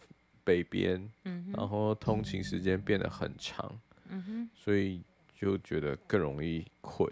[0.43, 5.03] 北边，嗯，然后通勤时间变得很长，嗯哼，所以
[5.39, 7.07] 就觉得更容易困。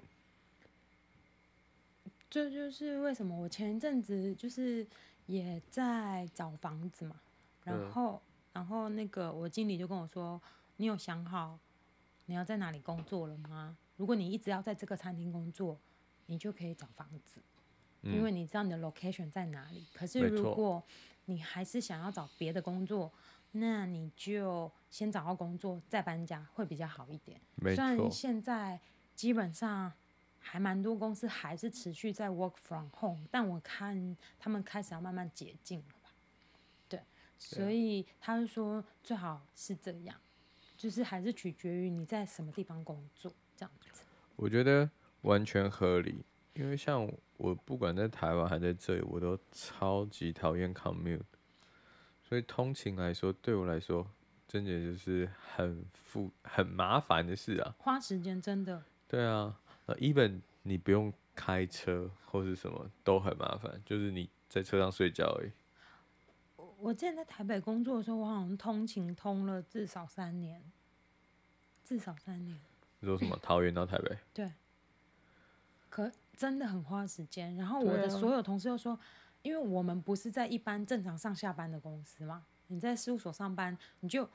[2.27, 4.85] 这就是为什么我前一阵子就是
[5.27, 7.17] 也在找房子嘛，
[7.63, 8.21] 然后，嗯，
[8.53, 10.41] 然后那个我经理就跟我说
[10.77, 11.59] ：“你有想好？”
[12.25, 13.77] 你要在哪里工作了吗？
[13.97, 15.77] 如果你一直要在这个餐厅工作，
[16.27, 17.41] 你就可以找房子，
[18.01, 19.85] 嗯，因为你知道你的 location 在哪里。
[19.93, 20.81] 可是如果
[21.25, 23.11] 你还是想要找别的工作，
[23.51, 27.39] 那你就先找到工作再搬家会比较好一点。
[27.57, 28.79] 虽然现在
[29.13, 29.91] 基本上
[30.39, 36.09] 还蛮多公司还是持续在 work from home，但我看他们开始要慢慢解禁了吧？
[36.89, 37.01] 对，
[37.37, 40.15] 所以他就说最好是这样。
[40.81, 44.01] 就是还是取决于你在什么地方工作这样子。
[44.35, 44.89] 我觉得
[45.21, 51.21] 完全合理，因为像我不管在台湾还在这里，我都超级讨厌 commute，
[52.27, 54.07] 所以通勤来说对我来说
[54.47, 58.83] 真的就是很复很麻烦的事啊，花时间真的。
[59.07, 59.55] 对啊
[59.99, 65.51] ，even 你不用开车或是什么都很麻烦，就是你在车上睡觉而已。
[66.81, 70.63] 我之前在台北工作的时候，我好像通勤通了至少三年，
[71.83, 72.59] 至少三年。
[72.99, 73.37] 你说什么？
[73.41, 74.17] 桃园到台北？
[74.33, 74.51] 对。
[75.89, 77.55] 可真的很花时间。
[77.55, 78.99] 然后我的所有同事又说，
[79.43, 84.27] 因为我们不是在一般正常上下班的公司嘛，你在事务所上班，你就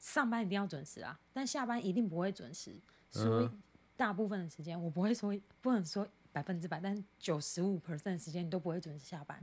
[0.00, 2.74] 上班一定要准时啊，但下班一定不会准时，
[3.10, 3.50] 所以
[3.96, 6.06] 大部分的时间我不会说，不能说。
[6.36, 9.40] 百分之百，但九十五 percent 的时间你都不会准时下班，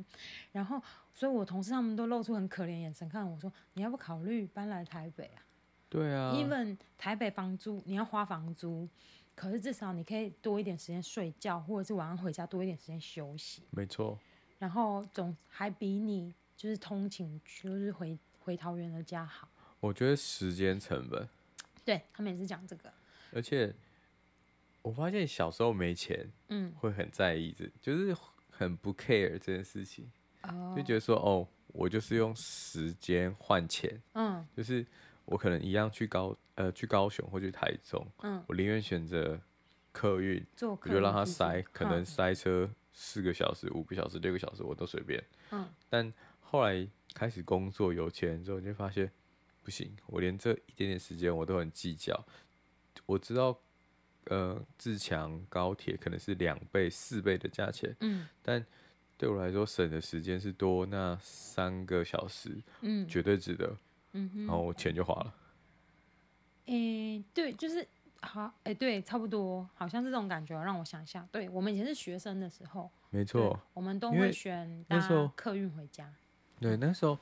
[0.51, 0.79] 然后，
[1.11, 5.41] 所以我同事他们都露出很可怜眼神看我说：“你要不考虑搬来台北啊？”
[5.89, 8.87] 对啊，even 台北房租你要花房租，
[9.33, 13.63] 可是至少你可以多一点时间睡觉，或者是晚上回家多一点时间休息。
[13.71, 14.19] 没错。
[14.59, 19.49] 然后总还比你就是通勤就是回回桃园的家好。
[19.79, 21.27] 我觉得时间成本。
[21.83, 22.93] 对，他们也是讲这个，
[23.33, 23.73] 而且。
[24.83, 28.15] 我发现小时候没钱，嗯，会很在意这，就是
[28.51, 30.11] 很不 care 这件事情，
[30.43, 34.85] 哦，就觉得说，哦，我就是用时间换钱，嗯，就是
[35.25, 39.39] 我可能一样去高，呃，去高雄或去台中，嗯，我宁愿选择
[39.93, 49.09] 客运，我就让他塞，可能塞车四个小时、五个小时、六个小时，我都随便，嗯，但后来开始工作有钱之后，你就发现
[49.63, 52.25] 不行，我连这一点点时间我都很计较。
[53.05, 53.59] 我知道，
[54.25, 58.65] 呃，自强高铁可能是两倍、四倍的价钱，嗯，但
[59.17, 63.75] 对我来说省的时间是多那三个小时，嗯，绝对值得，
[64.13, 65.33] 嗯哼，然后我钱就花了。
[66.65, 67.85] 诶、欸，对，就是
[68.21, 70.57] 好，诶、欸，对，差不多，好像是这种感觉。
[70.61, 76.09] 让我想一下，对，我们以前是学生的时候，没错，我们都会选搭客运回家。
[76.61, 77.17] 对，那时候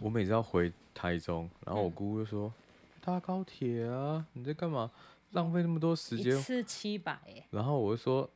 [0.00, 2.48] 我每次要回台中，然后我姑姑就说
[2.96, 4.90] ：“嗯、搭高铁啊，你在干嘛？
[5.30, 7.44] 浪费那么多时间。”一次七百耶。
[7.50, 8.28] 然后我就说：“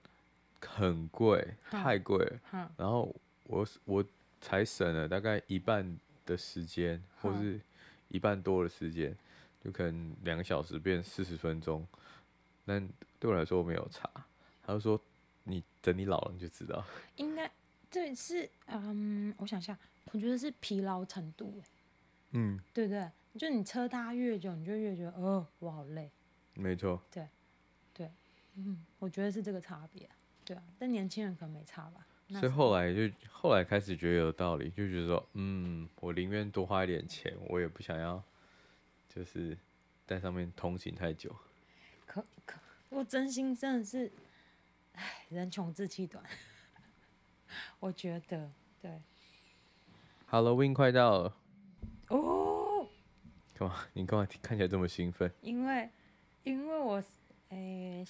[0.61, 2.41] 很贵，太贵了。
[2.53, 4.05] 嗯”然后我我
[4.41, 7.61] 才省了大概一半的时间，或是
[8.09, 9.17] 一半多的时间。
[9.65, 11.87] 就可能两个小时变四十分钟，
[12.67, 12.87] 但
[13.19, 14.07] 对我来说我没有差。
[14.63, 15.01] 他就说
[15.45, 16.85] ：“你等你老了你就知道。”
[17.17, 17.51] 应该
[17.91, 19.75] 这是嗯，我想一下，
[20.13, 21.63] 我觉得是疲劳程度，
[22.33, 23.11] 嗯，对不对？
[23.39, 26.11] 就你车搭越久，你就越觉得哦，我好累。
[26.55, 27.03] 没错。
[27.11, 27.29] 对，
[27.93, 28.11] 对，
[28.55, 30.09] 嗯，我觉得是这个差别，
[30.45, 30.63] 对啊。
[30.79, 32.07] 但年轻人可能没差吧。
[32.29, 38.23] 所以后来就后来开始觉得有道理，就觉得说，嗯，我宁愿多花一点钱，我也不想要。
[39.07, 39.57] 就是
[40.07, 41.33] 在上面通行太久，
[42.05, 44.11] 可可，我真心真的是，
[44.95, 46.25] 唉，人穷志气短。
[47.79, 48.51] 我觉得
[48.83, 49.01] 对。
[50.29, 51.37] Halloween 快到了
[52.09, 52.89] 哦！
[53.55, 53.87] 干嘛？
[53.93, 55.33] 你干嘛看起来这么兴奋？
[55.43, 55.89] 因为，
[56.45, 57.03] 因为我，
[57.49, 58.07] 诶、欸，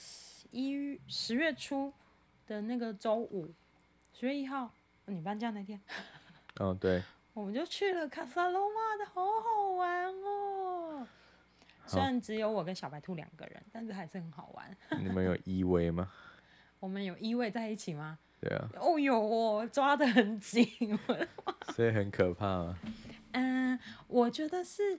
[0.50, 1.92] 一十月初
[2.46, 3.48] 的那个周五，
[4.12, 4.70] 十月一号，
[5.06, 5.80] 你搬家那天。
[6.58, 7.02] 哦，对。
[7.32, 11.06] 我们就去了卡萨罗马的，好好玩哦。
[11.86, 14.76] 虽然只有我跟小白兔两个人，但是还是很好玩。
[15.00, 16.10] 你们有依偎吗？
[16.80, 18.18] 我们有依偎在一起吗？
[18.40, 18.68] 对啊。
[18.80, 20.66] 哦有哦，抓的很紧。
[21.74, 22.78] 所以很可怕吗？
[23.32, 24.98] 嗯，我觉得是，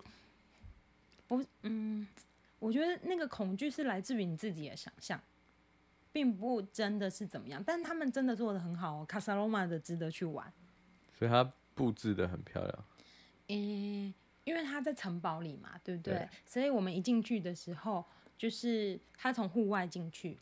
[1.27, 2.05] 不，嗯，
[2.65, 5.21] 我觉得那个恐惧是来自于你自己的想象，
[6.11, 7.63] 并不真的是怎么样。
[7.65, 10.51] 但他们真的做的很好哦，卡萨罗玛的值得去玩。
[11.13, 11.51] 所以他。
[11.75, 12.85] 布置的很漂亮，
[13.49, 13.57] 嗯、
[14.07, 14.13] 欸，
[14.45, 16.13] 因为他在城堡里嘛，对不对？
[16.13, 18.01] 对，所以我们一进去的时候，
[18.37, 20.37] 就是他从户外进去，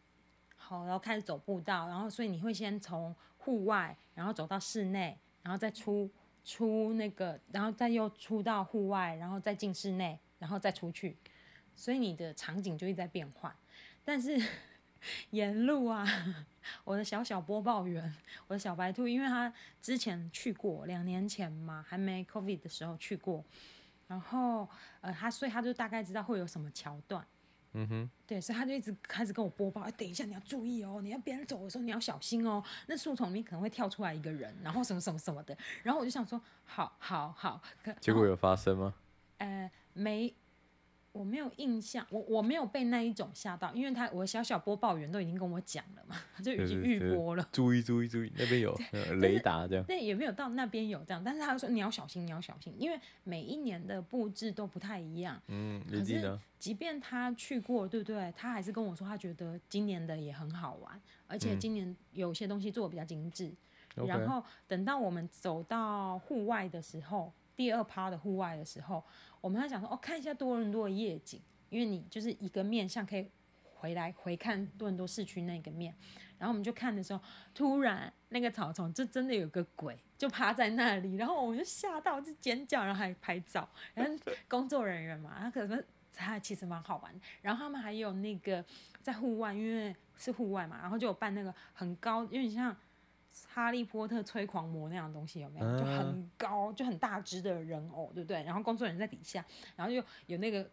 [0.55, 6.07] 好，然后开始走步道，然后所以你会先从户外，然后走到室内，然后再出
[6.45, 11.17] 出那个，然后再又出到户外，然后再进室内，然后再出去，
[11.75, 13.53] 所以你的场景就一直在变换，
[14.03, 14.41] 但是。
[15.31, 16.07] 沿路啊，
[16.85, 18.15] 我的小小播报员，
[18.47, 23.43] 我的小白兔，因为他之前去过，两年前嘛，还没 COVID 的时候去过，
[24.07, 24.65] 然后
[25.01, 27.27] 呃，他所以他就大概知道会有什么桥段，
[27.73, 37.61] 嗯哼，对，所以他就一直开始跟我播报，哎，等一下你要注意哦，你要别人走的时候你要小心哦，那树丛里面可能会跳出来一个人，然后什么什么什么的，然后我就想说，好，好，好，
[37.99, 38.93] 结果有发生吗？
[39.39, 40.33] 呃，没。
[41.13, 47.47] 我没有印象，我我没有被那一种吓到，因为他我小小播报员都已经跟我讲了嘛，他 就已经预播了。
[47.51, 48.75] 注意注意注意，那边有
[49.21, 49.85] 雷达这样。
[49.85, 55.39] 对，也没有到那边有这样，但是他说你要小心，你要小心，因为每一年的布置都不太一样。
[55.49, 58.33] 嗯，可是即便他去过，对不对？
[58.35, 63.53] 他还是跟我说他觉得今年的也很好玩，而且今年有些东西做的比较精致。
[63.97, 69.03] 嗯、然后等到我们走到户外的时候，第二趴的户外的时候。
[69.43, 73.29] 我们还想说，哦，看一下多伦多的夜景，因为你就是一个面向可以
[73.61, 75.93] 回来回看多伦多市区那个面。
[76.37, 77.21] 然后我们就看的时候，
[77.53, 83.67] 突然那个草丛就真的有个鬼，就趴在那里，然后我们就吓到，就尖叫，然后还拍照。
[83.93, 84.13] 然后
[84.47, 85.83] 工作人员嘛，他可能
[86.15, 87.13] 他其实蛮好玩。
[87.41, 88.63] 然后他们还有那个
[89.01, 92.73] 在户外，因为是户外嘛，然后就有办那个很高，有点像。
[93.47, 95.77] 哈利波特催狂魔那样的东西有没有？
[95.79, 98.43] 就很高，就很大只的人偶，对不对？
[98.43, 99.43] 然后工作人员在底下，
[99.75, 100.69] 然后就有那个，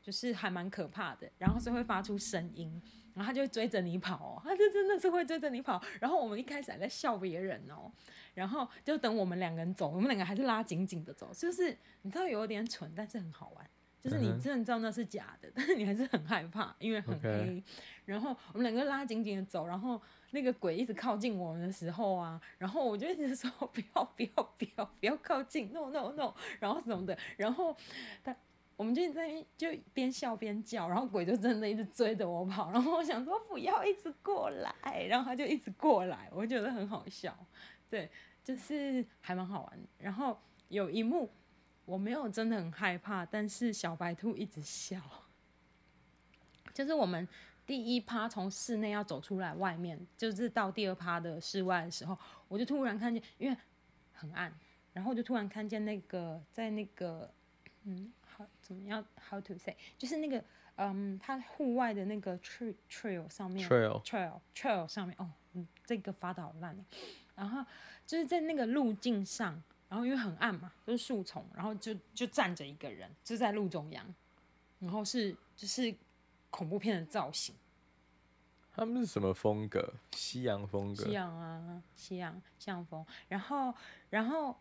[0.00, 1.30] 就是还蛮可怕的。
[1.38, 2.80] 然后是会发出声音，
[3.14, 5.82] 然后他就会追着你跑哦，他就真的是会追着你跑。
[6.00, 7.90] 然后我们一开始还在笑别人哦，
[8.34, 13.70] 然后就等我们两个人走，我们两个还是拉紧紧的走，就是你知道有点蠢，但是很好玩。
[14.00, 17.62] 就是你真的知道那是假的，但是你还是很害怕，因为很黑。
[18.04, 20.00] 然后我们两个拉紧紧的走，然后。
[20.30, 27.74] 那个鬼一直靠近我们的时候啊，然后我就一直说不要不要不要不要靠近，no no no，然后什么的，然后
[28.22, 28.36] 他
[28.76, 37.34] 我们就在就边笑边叫，然后鬼就真的一直追着我跑，然后我想说不要一直过来，然后他就一直过来，我觉得很好笑，
[37.88, 38.10] 对，
[38.44, 39.78] 就是还蛮好玩。
[39.98, 40.38] 然后
[40.68, 41.30] 有一幕
[41.86, 45.00] 我没有真的很害怕，但是小白兔一直笑，
[46.74, 47.26] 就是我们。
[47.68, 53.54] 第一趴从室内要走出来，外面就是到第二趴的室外的时候，我就突然看见，因为
[54.14, 54.50] 很暗，
[54.94, 57.30] 然后我就突然看见那个在那个，
[57.84, 60.42] 嗯，how 怎么样 how to say，就是那个
[60.76, 66.74] 嗯，它户外的那个 trail trail 上面 trail trail trail 上面哦，嗯，这个发的好烂，
[67.34, 67.62] 然后
[68.06, 74.14] 就是在那个路径上，然后因为很暗嘛，就是树丛，然后就就站着一个人，就在路中央，
[74.78, 75.94] 然后是就是
[76.50, 77.54] 恐怖片的造型。
[78.74, 79.92] 他们是什么风格？
[80.12, 81.04] 西洋风格。
[81.04, 83.04] 西洋啊，西洋西洋风。
[83.28, 83.74] 然后
[84.08, 84.56] 然后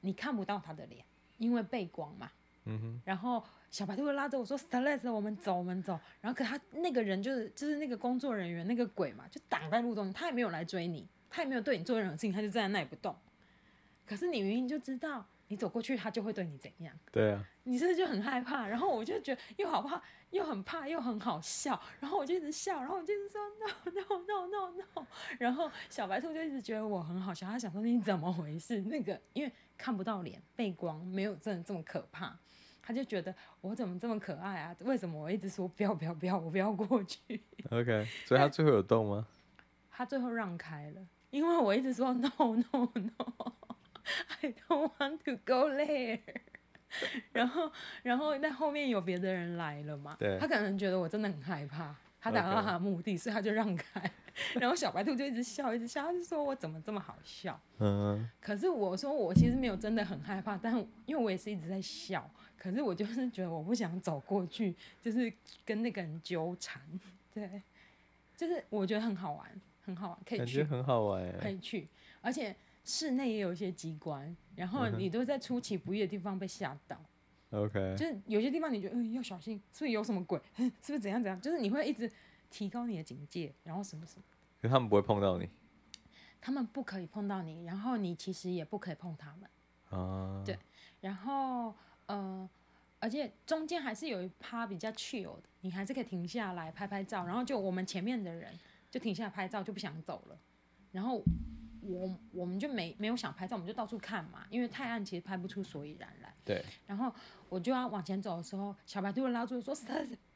[0.00, 1.04] 你看不到他的脸，
[1.38, 2.30] 因为背光嘛。
[2.64, 3.00] 嗯哼。
[3.04, 13.16] 然后小白兔会拉着我说：“Celeste，我们走，我们走。”然后可他那个人就是就是那个工作人员，那个鬼嘛，就挡在路中，他也没有来追你，他也没有对你做任何事情，他就站在那里不动。
[14.04, 15.24] 可是你明明就知道。
[15.52, 16.96] 你走过去，他就会对你怎样？
[17.10, 18.66] 对啊，你是不是就很害怕？
[18.66, 21.80] 然后我就觉得又好怕，又很怕，又很好笑。
[22.00, 25.06] 然后我就一直笑，然后我就一直说 no no no no no。
[25.38, 28.80] 然后小白兔就一直觉得我很好笑，他想说你怎么回事？
[28.82, 32.36] 那个因为看不到脸，背光没有真的这么可怕，
[32.82, 34.74] 他就觉得我怎么这么可爱啊？
[34.80, 39.24] 为什么我一直说不要不要不要，我不要过去？OK，所以他最后有动吗？
[39.92, 43.52] 他最后让开了，因为我一直说 no no no。
[44.42, 46.18] I don't want to go there
[47.32, 47.70] 然后，
[48.02, 50.16] 然后那后面有别的人来了嘛？
[50.18, 50.38] 对。
[50.38, 54.10] 他可能觉得我真的很害怕，他达到他的目的，所以他就让开。
[54.60, 57.60] 然后小白兔就一直笑，一直笑，他就说我怎么这么好笑？
[57.78, 58.28] 嗯。
[58.40, 60.74] 可是我说我其实没有真的很害怕，但
[61.06, 62.28] 因为我也是一直在笑。
[62.58, 65.32] 可是我就是觉得我不想走过去，就是
[65.64, 66.82] 跟那个人纠缠。
[67.32, 67.62] 对。
[68.36, 69.46] 就是我觉得很好玩，
[69.84, 70.44] 很好玩，可以去。
[70.44, 71.38] 感觉很好玩。
[71.38, 71.88] 可以去，
[72.20, 72.54] 而且。
[72.90, 77.00] 室内也有一些机关，然后你都在出其不意的地方被吓到。
[77.50, 80.40] OK，就是有些地方你觉得嗯要小心，是不是有什么鬼？
[80.56, 81.40] 是不是怎样怎样？
[81.40, 82.10] 就是你会一直
[82.50, 84.24] 提高你的警戒，然后什么什么。
[84.60, 85.48] 可他们不会碰到你。
[86.40, 90.00] 他们不可以碰到你，然后你其实也不可以碰他们。
[90.00, 90.42] 啊。
[90.44, 90.58] 对，
[91.00, 91.72] 然后
[92.06, 92.48] 呃，
[92.98, 98.52] 而且中间还是有一趴比较 chill 的，你还是可以停下来拍拍照，然后就我们前面的人
[98.90, 100.38] 就停下来拍照，就不想走了，
[100.90, 101.22] 然后。
[101.82, 106.34] 我我们就没没有想拍照，我们就到处看嘛，因为太暗，其实拍不出所以然来。
[106.44, 106.64] 对。
[106.86, 107.12] 然后
[107.48, 109.74] 我就要往前走的时候，小白就会拉住说：“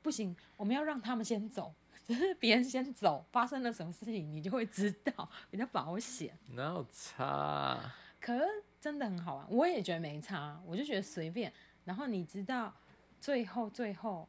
[0.02, 7.78] 不行，我们要让他们先走， 就是别人先走，发生了什么事情你就会知道， 比较保险。”哪有差？
[8.20, 8.44] 可是
[8.80, 11.52] 真的很好玩，我也觉得没差，我就觉得随便。
[11.84, 12.74] 然后你知道，
[13.20, 14.26] 最后最后，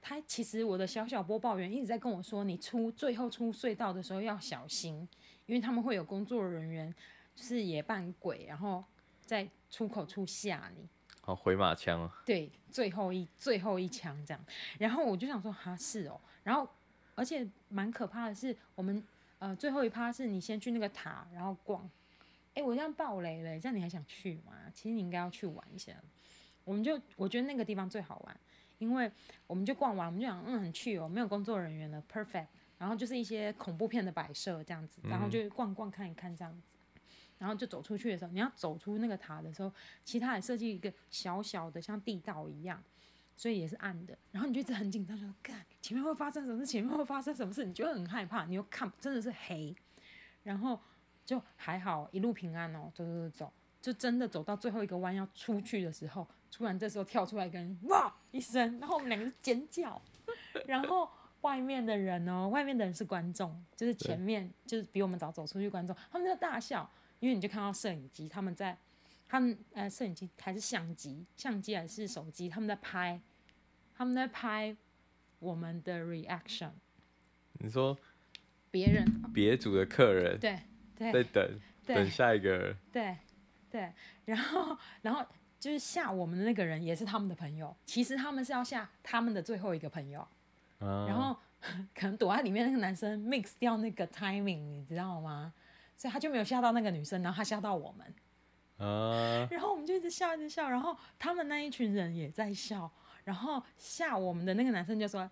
[0.00, 5.06] 他其实我的小小播报员一直在跟我说：“你出最后出隧道的时候要小心。”
[5.46, 6.94] 因为他们会有工作人员，
[7.34, 8.84] 就是也扮鬼，然后
[9.24, 10.88] 在出口处吓你。
[11.24, 12.22] 哦，回马枪啊。
[12.24, 14.44] 对，最后一最后一枪这样。
[14.78, 16.20] 然后我就想说，哈是哦。
[16.44, 16.68] 然后
[17.14, 19.02] 而且蛮可怕的是，我们
[19.38, 21.88] 呃最后一趴是你先去那个塔，然后逛。
[22.54, 24.52] 哎，我这样爆雷了，这样你还想去吗？
[24.72, 25.92] 其实你应该要去玩一下。
[26.64, 28.40] 我们就我觉得那个地方最好玩，
[28.78, 29.10] 因为
[29.46, 32.46] 我们就逛完，我们就想嗯很去哦，没有工作人员了，perfect。
[32.78, 36.76] 然后就是一些恐怖片的摆设这样子，然后就逛逛看一看这样子，
[37.38, 39.72] 然后就走出去的时候，你要走出那个塔的时候，
[40.04, 42.82] 其他也设计一个小小的像地道一样，
[43.36, 44.16] 所以也是暗的。
[44.30, 46.66] 然后你就一直很紧张，说：“干，前面会发生什么事？
[46.66, 49.74] 前面会发生什么事？”你就会很害怕，你又看真的是黑，
[50.42, 50.78] 然后
[51.24, 60.00] 就还好一路平安哦，走走走走，就真的走到最后一个弯要出去的时候，突然这时候跳出来一个人哇一声，然后我们两个尖叫，
[60.66, 61.08] 然后。
[61.42, 68.76] 外面的人哦，外面的人是观众，就是前面就是比我们早走出去观众，他们在大笑，因为你就看到摄影机，他们在，
[69.28, 73.20] 他们呃摄影机还是相机，相机还是手机，他们在拍，
[73.94, 74.76] 他们在拍
[75.38, 76.70] 我们的 reaction。
[77.58, 77.96] 你说
[78.70, 79.04] 别人。
[79.32, 80.58] 别组的客人对
[80.96, 81.12] 对。
[81.12, 82.50] 在等等下一个。
[82.50, 83.16] 人对
[83.70, 83.92] 对，
[84.24, 85.24] 然后然后
[85.60, 90.26] 就是吓我们的那个人也是他们的朋友，其实他们是要吓他们的最后一个朋友。
[90.78, 91.36] 然后
[91.94, 95.52] 可能躲在里面那个男生 mix 掉那个 timing，你知道吗？
[95.96, 98.14] 所以他就没有吓到那个女生，然后他吓到我们。
[98.76, 99.48] 啊！
[99.50, 100.68] 然后我们就一直笑，一直笑。
[100.68, 102.90] 然后他们那一群人也在笑。
[103.24, 105.28] 然后吓我们的那个男生就说，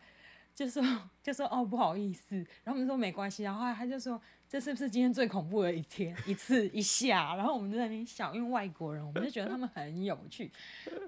[0.55, 0.83] 就说，
[1.23, 2.37] 就说哦不好意思。
[2.65, 3.43] 然后我们说没关系。
[3.43, 6.17] 然后他就说这是不是今天最恐怖的一天？
[6.27, 7.37] 一次一下。
[7.37, 10.51] 然后我们就在那边笑，因为外国人，我们就觉得他们很有趣。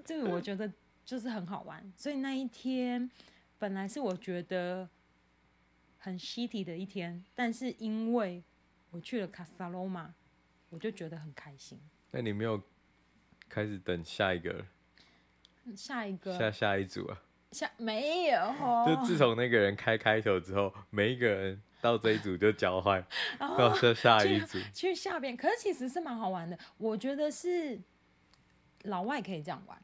[0.05, 0.71] 这个我觉得
[1.03, 1.83] 就是很好玩。
[1.95, 3.09] 所以那一天。
[3.59, 4.87] 本来是我觉得
[5.97, 8.43] 很 shitty 的一天，但是因为
[8.91, 10.13] 我去了卡萨罗马，
[10.69, 11.79] 我就觉得很开心。
[12.11, 12.61] 那你没有
[13.49, 14.65] 开始等下一个？
[15.75, 16.37] 下一个？
[16.37, 17.21] 下下一组啊？
[17.51, 18.37] 下没有？
[18.61, 23.05] 哦就自从那个人开开头之后，每一个人到这一组就交换，
[23.39, 25.35] 到下下一组去，去下边。
[25.35, 27.79] 可是其实是蛮好玩的，我觉得是
[28.83, 29.81] 老外可以这样玩。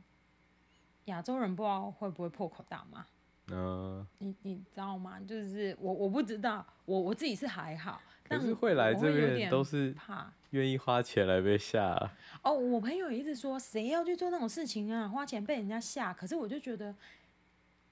[1.05, 3.05] 亚洲人不知道会不会破口大骂。
[3.51, 5.19] 嗯，你你知道吗？
[5.27, 12.13] 就是我我不知道，我我自己是还好，但是会来这边都是怕愿意花钱来被吓、啊。
[12.41, 15.09] 哦，我朋友一直说，谁要去做那种事情啊？
[15.09, 16.95] 花钱被人家吓，可是我就觉得，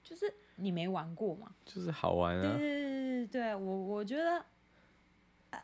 [0.02, 2.56] 就是你没玩过嘛，就是好玩啊。
[2.56, 4.42] 对对对对，我我觉得，
[5.50, 5.62] 啊，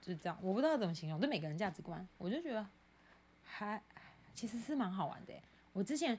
[0.00, 2.66] 就是这样，我不知道怎么形容，对每个人价值观，我就觉得
[3.44, 3.80] 还
[4.34, 5.32] 其实是蛮好玩的。
[5.72, 6.18] 我之前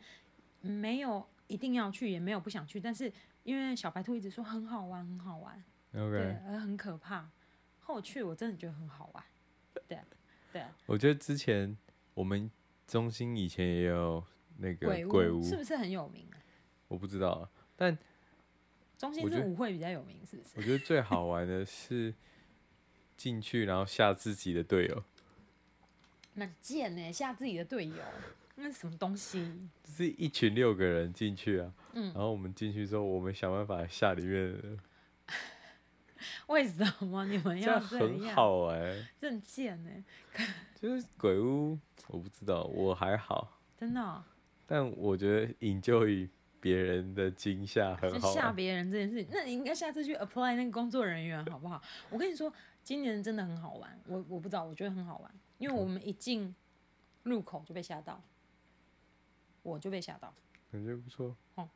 [0.61, 1.27] 没有。
[1.49, 3.11] 一定要去，也没有不想去，但是
[3.43, 7.29] 因为小白兔一直说很好玩，很好玩.对，而很可怕。
[7.79, 9.23] 后去我真的觉得很好玩，
[9.87, 9.99] 对
[10.53, 10.63] 对。
[10.85, 11.75] 我觉得之前
[12.13, 12.49] 我们
[12.85, 14.23] 中心以前也有
[14.57, 16.37] 那个鬼屋，鬼屋是不是很有名啊？
[16.87, 17.97] 我不知道，但
[18.95, 20.49] 中心是舞会比较有名，是不是？
[20.55, 22.13] 我觉得最好玩的是
[23.17, 25.03] 进去然后吓自己的队友，
[26.35, 27.11] 那贱呢？
[27.11, 27.95] 吓自己的队友。
[28.61, 29.69] 那是什么东西？
[29.87, 34.79] 是一群六个人进去啊，嗯，然后我们进去之后，我们想办法吓里面的人。
[36.47, 37.99] 为什么你们要这样？
[37.99, 39.89] 这样很好玩，真贱呢。
[40.75, 44.23] 就是鬼屋，我不知道，我还好，真的哦。
[44.67, 46.29] 但我觉得引咎于
[46.59, 48.33] 别人的惊吓很好。
[48.33, 51.81] 吓别人这件事情，那你应该下次去 apply 那个工作人员好不好？
[52.09, 52.51] 我跟你说，
[52.83, 53.99] 今年真的很好玩。
[54.05, 56.53] 我我不知道，我觉得很好玩，因为我们一进
[57.23, 58.21] 入口就被吓到。
[59.63, 60.33] 我就被吓到，
[60.71, 61.35] 感觉不错。
[61.55, 61.69] 哦，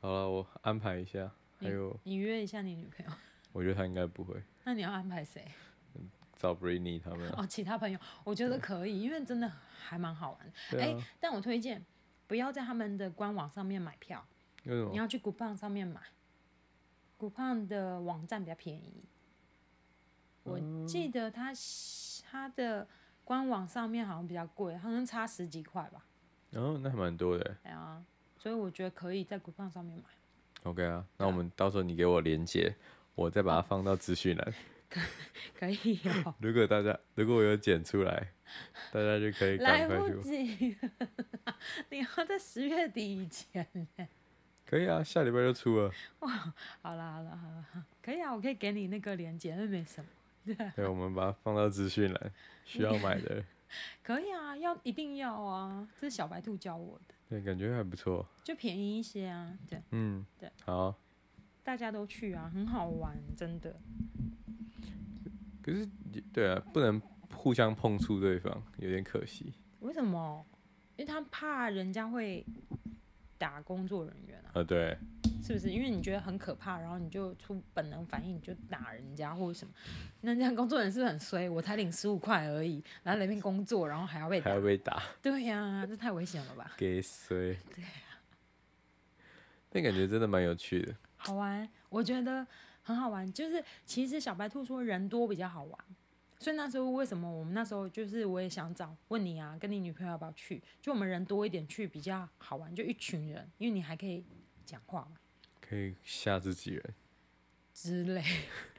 [0.00, 1.30] 好了，我安排一下。
[1.58, 3.12] 还有，你约一下你女朋友。
[3.52, 4.42] 我觉得她应该不会。
[4.64, 5.50] 那你要安排谁？
[6.36, 7.30] 找 Britney 他们。
[7.30, 10.52] 哦，其他朋友，我觉得可以，因为真的还蛮好玩。
[10.78, 11.82] 哎、啊欸，但我推荐
[12.26, 14.22] 不要在他们的官网上面买票。
[14.64, 16.00] 你要去 Groupon 上面买。
[17.18, 19.04] Groupon 的网站比较便宜。
[20.42, 21.50] 我记得他
[22.22, 22.86] 他的
[23.24, 26.04] 官网上面好像比较贵，好像差十几块吧。
[26.52, 27.56] 哦，那还蛮多的。
[27.62, 28.02] 对啊，
[28.38, 30.04] 所以我觉得可以在 Groupon 上面买。
[30.70, 32.74] OK 啊，那我们到时候你给我连接，
[33.14, 34.54] 我再把它放到资讯栏。
[34.88, 35.00] 可
[35.58, 36.34] 可以哦。
[36.40, 38.32] 如果大家如果我有剪出来，
[38.92, 40.04] 大家就可以赶快去。
[40.04, 40.76] 来不及，
[41.90, 43.66] 你要在十月底以前。
[44.64, 45.92] 可以啊，下礼拜就出了。
[46.20, 46.30] 哇，
[46.82, 50.08] 好啦好啦好啦，可以啊，我可以给你那个连接，那没什么。
[50.44, 52.32] 对，对，我们把它放到资讯栏，
[52.64, 53.42] 需要买的。
[54.02, 55.88] 可以啊，要一定要啊！
[56.00, 57.14] 这是小白兔教我的。
[57.28, 58.26] 对，感觉还不错。
[58.44, 59.82] 就便宜一些啊，对。
[59.90, 60.50] 嗯，对。
[60.64, 60.94] 好。
[61.64, 63.76] 大家都去啊，很好玩，真的。
[65.60, 65.84] 可是，
[66.32, 67.00] 对啊，不能
[67.34, 69.52] 互相碰触对方，有点可惜。
[69.80, 70.46] 为什么？
[70.96, 72.46] 因为他怕人家会
[73.38, 74.50] 打工作人员啊。
[74.54, 74.96] 呃，对。
[75.42, 79.72] 是不是因为你觉得很可怕，然后你就出本能反应，你就打人家或者什么？
[80.22, 81.48] 那这样工作人是不是很衰？
[81.48, 85.00] 我才领十五块而已，来那边工作，然后还要被打，还要被打？
[85.22, 86.72] 对呀、啊，这太危险了吧？
[86.76, 87.54] 给衰。
[87.72, 88.18] 对呀、啊。
[89.70, 90.96] 那感觉真的蛮有趣的。
[91.16, 92.44] 好玩，我觉得
[92.82, 93.30] 很好玩。
[93.32, 95.78] 就是其实小白兔说人多比较好玩，
[96.38, 100.62] 所以那时候为什么我们那时候就是我也想找问你啊，跟你女朋友要不要去？
[100.80, 104.24] 就我们人多一点去比较好玩，就一群人，因为你还可以
[104.64, 105.16] 讲话嘛。
[105.60, 106.94] 可以吓自己人
[107.74, 108.22] 之类，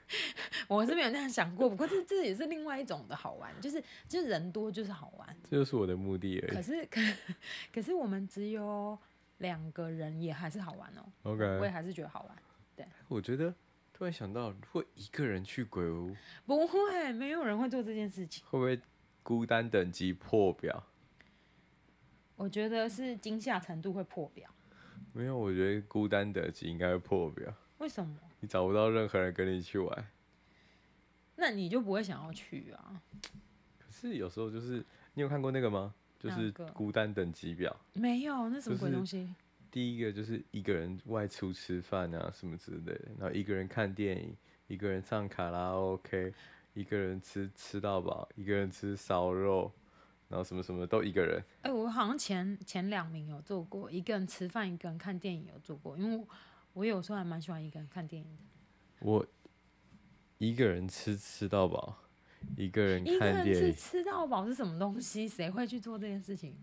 [0.69, 1.69] 我是没有那样想过。
[1.69, 6.55] 不过这这也是另外一种的好玩，就是就是人多就是好玩，这就是我的目的而已。
[6.55, 7.01] 可是可
[7.73, 8.97] 可是我们只有
[9.39, 11.05] 两个人，也还是好玩哦。
[11.23, 12.37] OK，我也还是觉得好玩。
[12.75, 13.53] 对，我觉得
[13.97, 18.45] 突然想到，如果一个人去鬼屋，不会，没有人会做这件事情。
[18.47, 18.79] 会不会
[19.23, 20.83] 孤单等级破表？
[22.35, 24.47] 我觉得是惊吓程度会破表。
[25.13, 27.51] 没有，我觉得孤单等级应该会破表。
[27.79, 28.15] 为什么？
[28.39, 30.07] 你找不到任何人跟你去玩，
[31.35, 33.01] 那你就不会想要去啊？
[33.79, 34.85] 可是有时候就是，
[35.15, 35.95] 你有看过那个吗？
[36.19, 37.75] 就是孤单等级表。
[37.93, 39.33] 没有，那什么鬼东西？
[39.77, 46.33] 第一个就是一个人外出吃饭啊，什么之类的，然后一个人看电影，一个人唱卡拉 OK，
[46.73, 49.71] 一个人吃吃到饱，一个人吃烧肉。
[50.29, 51.39] 然后什么什么都一个人。
[51.61, 56.27] 哎、欸，我好像前前两名有做过，一个人吃饭，一个人看电影有做过，因为我，
[56.73, 58.43] 我有时候还蛮喜欢一个人看电影的。
[59.01, 59.23] 我
[60.39, 61.95] 一个人吃吃到饱，
[62.55, 63.51] 一个人看电影。
[63.51, 65.27] 一个人吃吃到饱是什么东西？
[65.27, 66.55] 谁会去做这件事情？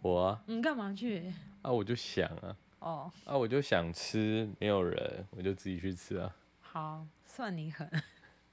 [0.00, 0.42] 我啊。
[0.48, 1.32] 你干嘛去？
[1.62, 2.56] 啊，我就想啊。
[2.80, 3.12] 哦。
[3.24, 6.36] 啊，我就想吃，没有人，我就自己去吃啊。
[6.60, 7.88] 好，算你狠。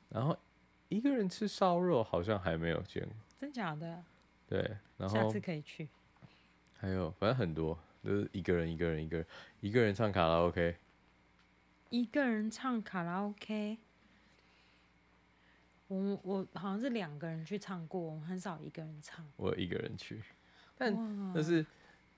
[0.10, 0.38] 然后
[0.88, 3.14] 一个人吃烧肉好像还没有见过。
[3.38, 4.04] 真假的？
[4.48, 5.88] 对，然后下次可以去。
[6.78, 9.26] 还有，反正很多都、就是一个人，一个人，一个人，
[9.62, 10.76] 一个人唱卡拉 OK。
[11.90, 13.78] 一个人唱卡拉 OK。
[15.88, 19.26] 我我好像是两个人去唱过，我很少一个人唱。
[19.38, 20.22] 我一个人去，
[20.78, 20.94] 但
[21.34, 21.66] 但是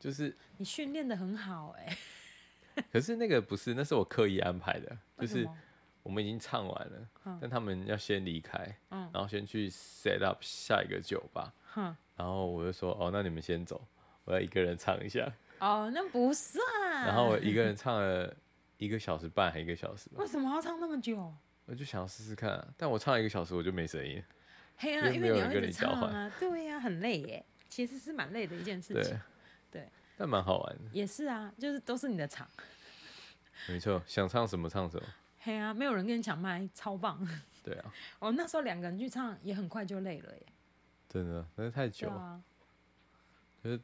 [0.01, 2.83] 就是你训练的很好哎、欸。
[2.91, 5.47] 可是那个不是，那是我刻意安排的，就是
[6.03, 8.57] 我们已经唱完了，但他们要先离开，
[8.89, 13.85] 嗯，然后先去 set up 下一个酒吧，嗯，然后我就说，哦，那你们先走，
[14.23, 15.31] 我要一个人唱一下。
[15.59, 16.63] 哦，那不算。
[17.05, 18.35] 然后我一个人唱了
[18.77, 20.09] 一个小时半，还一个小时。
[20.15, 21.31] 为什么要唱那么久？
[21.65, 24.23] 我就想要试试看啊，但我唱一个小时我就没声音。
[24.77, 26.31] 嘿啊，因为没有人跟你交换啊。
[26.39, 29.19] 对呀、啊，很累耶，其实是蛮累的一件事情。
[30.21, 30.83] 对，对但蛮好玩的。
[30.91, 32.47] 也是啊，就是都是你的场。
[33.67, 35.07] 没错，想唱什么唱什么。
[35.39, 37.27] 嘿啊，没有人跟你抢麦，超棒。
[37.63, 37.93] 对啊。
[38.19, 40.45] 哦，那时候两个人去唱也很快就累了耶。
[41.09, 42.15] 真的，那是太久了。
[42.15, 42.43] 啊、
[43.63, 43.79] 就是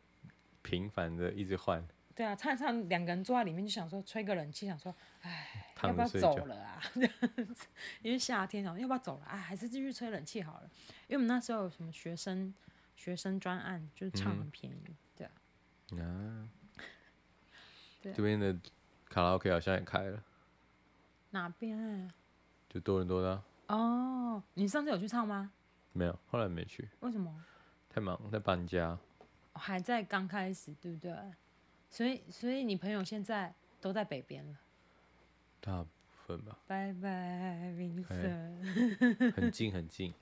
[0.62, 1.86] 频繁的一直换。
[2.16, 6.82] 对啊，唱一唱，两个人坐在里面就想说吹个冷气，想说，哎，要不要走了啊？
[8.02, 9.26] 因为夏天，想要不要走了？
[9.26, 10.70] 哎，还是继续吹冷气好了。
[11.08, 12.54] 因为我们那时候有什么学生
[12.96, 14.96] 学生专案，就是唱很便宜，
[15.96, 16.50] 啊。
[18.02, 18.56] 这边的
[19.10, 20.24] 卡拉 OK 好像也开了。
[21.32, 22.10] 哪边？
[22.70, 23.44] 就多伦多的。
[23.68, 25.52] 哦，你上次有去唱吗？
[25.92, 26.88] 没有，后来没去。
[27.02, 27.44] 为什么？
[27.90, 28.98] 太忙，在搬家。
[29.54, 31.14] 还在刚开始，对不对？
[31.90, 34.56] 所以，所以你朋友现在都在北边了，
[35.60, 35.90] 大部
[36.28, 36.58] 分吧。
[36.68, 39.32] 拜拜，Vincent。
[39.34, 40.14] 很近 很近。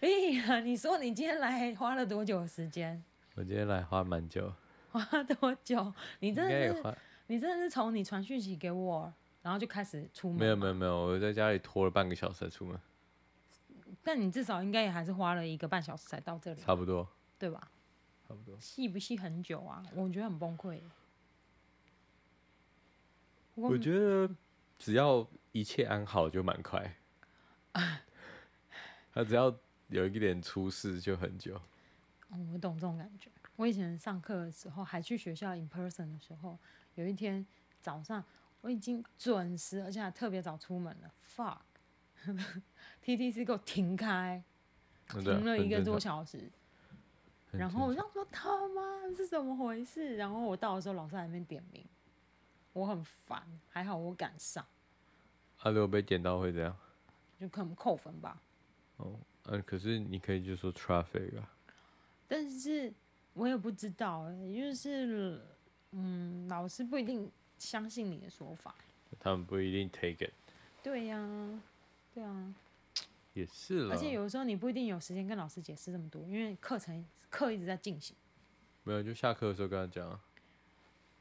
[0.00, 0.08] 哎
[0.46, 3.02] 呀，你说你今天来花了多久的时间？
[3.34, 4.52] 我今天来花蛮久。
[4.98, 5.92] 花多久？
[6.20, 10.38] 你真的是，你真的是从你传讯息给我，然后就开始出门？
[10.38, 12.78] 没有没有没有，我在家里拖了半个小时才出门。
[14.02, 16.60] 但你至少应该也还是花了一个半小时才到这里。
[16.60, 17.08] 差不多。
[17.38, 17.70] 对吧？
[18.28, 18.58] 差不多。
[18.60, 19.82] 细不细很久啊？
[19.94, 20.80] 我觉得很崩溃。
[23.54, 24.28] 我觉得
[24.78, 26.96] 只要一切安好就蛮快，
[29.14, 29.54] 他只要
[29.88, 31.54] 有一点出事就很久。
[32.30, 33.30] 哦，我懂这种感觉。
[33.56, 36.58] 我以前上课的时候，还去学校 in person 的时候，
[36.94, 37.46] 有一天
[37.80, 38.24] 早上
[38.60, 41.12] 我已经准时，而且还特别早出门了。
[43.04, 44.42] Fuck，TTC 给我停开，
[45.08, 46.50] 停了一个多小时。
[47.52, 48.82] 然后我就说他妈
[49.16, 50.16] 是怎么回事？
[50.16, 51.84] 然后我到的时候，老师还没点名。
[52.72, 54.66] 我很烦，还好我赶上。
[55.56, 56.76] 他、啊、如果被点到会怎样？
[57.38, 58.42] 就可能扣分吧。
[58.96, 61.48] 哦，嗯、啊，可是你可以就说 traffic 啊。
[62.26, 62.92] 但是
[63.34, 65.40] 我也不知道，就是
[65.92, 68.74] 嗯，老师不一定相信你的说法。
[69.20, 70.32] 他们不一定 take it。
[70.82, 71.62] 对呀、啊，
[72.14, 72.54] 对啊。
[73.32, 73.94] 也是了。
[73.94, 78.16] 而且有的时候你不一定有时间跟老师解释这么多，因为课程课一直在进行。
[78.84, 80.20] 没有，就下课的时候跟他讲。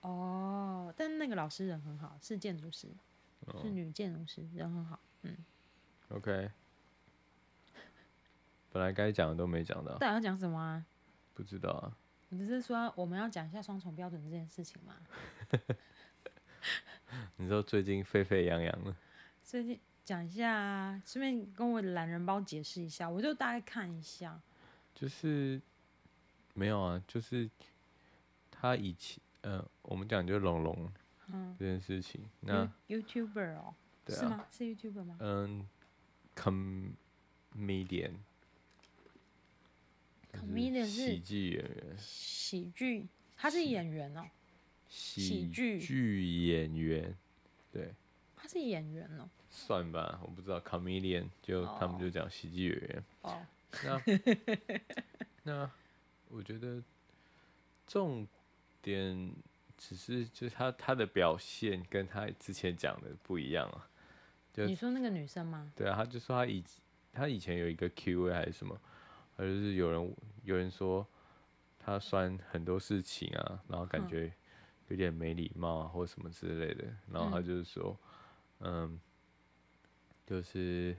[0.02, 2.88] 哦，但那个老师人很好，是建筑师，
[3.48, 5.00] 哦、是女建筑师，人很好。
[5.24, 5.36] 嗯
[6.10, 6.52] ，OK。
[8.72, 9.98] 本来该讲的都没讲到。
[10.00, 10.86] 但要讲什么啊？
[11.34, 11.98] 不知道啊。
[12.34, 14.96] 你不是说我们要讲一下双重标准这件事情吗？
[17.38, 18.96] 你说最近沸沸扬扬的。
[19.44, 24.42] 最近讲一下啊，顺便跟我的懒人包解释一下，我就大概看一下。
[24.96, 25.62] 就是
[26.56, 27.48] 没有啊，就是
[28.50, 29.22] 他以前。
[29.42, 30.92] 嗯、呃，我们讲就龙龙
[31.60, 32.20] 这件事情。
[32.42, 32.48] 嗯、
[32.88, 33.76] 那 YouTuber 哦，
[34.06, 34.46] 对啊、是吗？
[34.50, 35.18] 是 YouTuber 吗？
[35.20, 35.68] 嗯
[36.36, 38.16] ，comedian。
[40.34, 41.98] Comedian 是喜剧演员。
[41.98, 43.08] 喜剧，
[43.38, 44.26] 他是演员哦。
[44.90, 45.80] 喜剧。
[45.80, 47.16] 剧演员，
[47.72, 47.94] 对。
[48.36, 49.30] 他是演员哦。
[49.50, 51.80] 算吧，我不知道 comedian 就、oh.
[51.80, 53.04] 他们就讲喜剧演员。
[53.22, 53.46] 哦。
[53.84, 54.02] 那
[55.44, 55.72] 那
[56.30, 56.84] 我觉得
[57.88, 58.28] 重。
[58.86, 59.34] 点
[59.78, 63.88] 只是就是他他的表现跟他之前讲的不一样啊。
[64.52, 65.72] 就你说那个女生吗？
[65.74, 66.62] 对啊，他就说他以
[67.14, 68.78] 他以前有一个 Q&A 还是什么，
[69.36, 71.08] 还是有人有人说
[71.80, 74.32] 他酸很多事情啊，然后感觉
[74.90, 76.86] 有点没礼貌啊，或什么之类的。
[77.12, 77.98] 然后他就是说，
[78.60, 79.00] 嗯，嗯，
[80.26, 80.96] 就是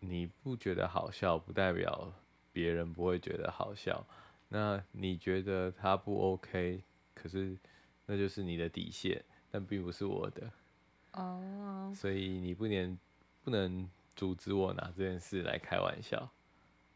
[0.00, 2.12] 你不觉得好笑，不代表
[2.52, 4.06] 别人不会觉得好笑。
[4.48, 6.82] 那你觉得他不 OK，
[7.14, 7.56] 可是
[8.06, 10.50] 那就是你的底线，但并不是我的。
[11.12, 11.88] 哦。
[11.88, 11.94] Oh.
[11.94, 12.98] 所以你不能
[13.42, 13.88] 不能
[14.18, 16.28] 阻止我拿这件事来开玩笑。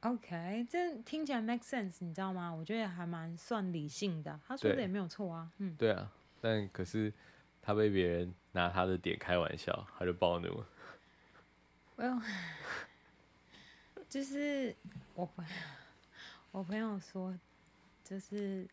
[0.00, 2.52] OK，这听起来 make sense，你知道吗？
[2.52, 4.40] 我觉得还蛮算理性的。
[4.44, 5.48] 他说的也没有错啊。
[5.58, 5.76] 嗯。
[5.76, 6.10] 对啊，
[6.40, 7.12] 但可是
[7.62, 10.64] 他被别人拿他的点开玩笑，他就暴怒。
[11.96, 12.20] Well，
[14.08, 14.74] 就是
[15.14, 15.30] 我。
[16.50, 17.34] 我朋友说，
[18.04, 18.68] 就是，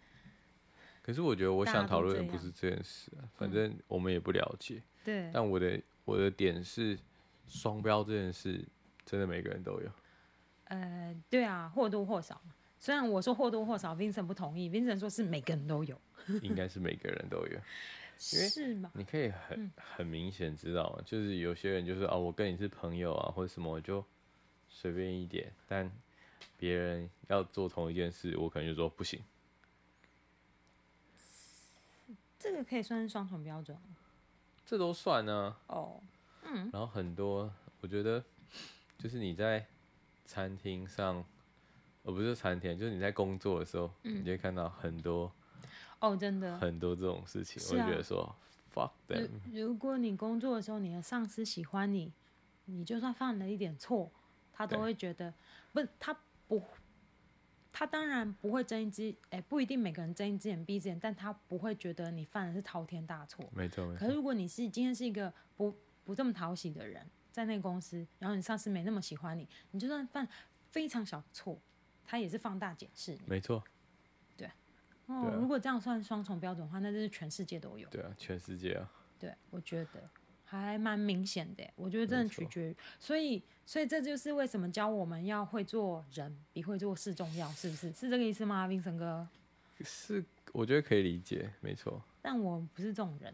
[1.01, 4.77] 可是我觉得我想讨论的不是这件事啊，反正我们也不了解。
[4.77, 5.31] 嗯、对。
[5.31, 6.99] 但我的我的点是，
[7.49, 8.63] 双标这件事
[9.05, 9.89] 真的每个人都有。
[10.65, 12.39] 呃，对啊，或多或少。
[12.77, 15.99] 虽然我说或多或少，Vincent 不同意，Vincent 说是每个人都有，
[16.41, 17.59] 应该是每个人都有，
[18.17, 18.89] 是吗？
[18.93, 24.05] 你可以很很明显知道，就是有些人就是哦，我跟你是朋友啊，或者什么，我就
[24.69, 25.91] 随便一点，但
[26.57, 29.19] 别人要做同一件事，我可能就说不行。
[32.37, 33.77] 这个可以算是双重标准，
[34.65, 35.57] 这都算呢。
[35.67, 36.01] 哦，
[36.53, 36.69] 嗯。
[36.73, 38.23] 然后很多，我觉得
[38.97, 39.65] 就是你在
[40.25, 41.23] 餐厅上。
[42.01, 45.31] 我不是餐厅，就是你在工作的时候，嗯、你就会看到很多
[45.99, 47.61] 哦，真的很多这种事情。
[47.61, 48.35] 啊、我就觉得说
[48.73, 49.27] ，fuck them。
[49.51, 52.11] 如果你工作的时候，你的上司喜欢你，
[52.65, 54.09] 你就算犯了一点错，
[54.53, 55.31] 他都会觉得，
[55.73, 56.63] 不他不，
[57.71, 63.45] 他当然不会睁一只，哎、欸，不一定每个人睁一只眼闭一只眼，但他不会觉得你犯的是滔天大错。
[63.53, 63.93] 没错。
[63.95, 65.75] 可是如果你是今天是一个不
[66.05, 70.27] 不这么讨喜的人，在那个公司，然后你上司没那么喜欢你，你就算犯
[70.71, 71.59] 非常小的错。
[72.11, 73.63] 他也是放大检视，没错，
[74.35, 74.49] 对，
[75.05, 80.09] 哦，如果这样算双重标准的话，那就是全世界都有，对啊，全世界啊，对，我觉得
[80.43, 87.91] 还蛮明显的，我觉得真的取决于，所以，所以这就是为什么教我们要会做人比会做事重要，是不是？
[87.93, 89.27] 是这个意思吗，Vincent 哥？
[89.81, 93.31] 是，我觉得可以理解，没错，但我不是这种人，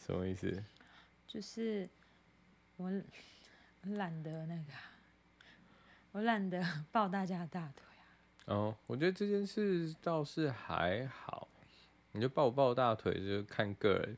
[0.00, 0.64] 什么意思？
[1.28, 1.88] 就是
[2.76, 2.90] 我
[3.82, 4.72] 懒得那个。
[6.12, 6.60] 我懒得
[6.90, 8.02] 抱大家的大腿啊！
[8.46, 11.46] 哦，我觉得这件事倒是还好，
[12.12, 14.16] 你就抱不抱大腿就看个人。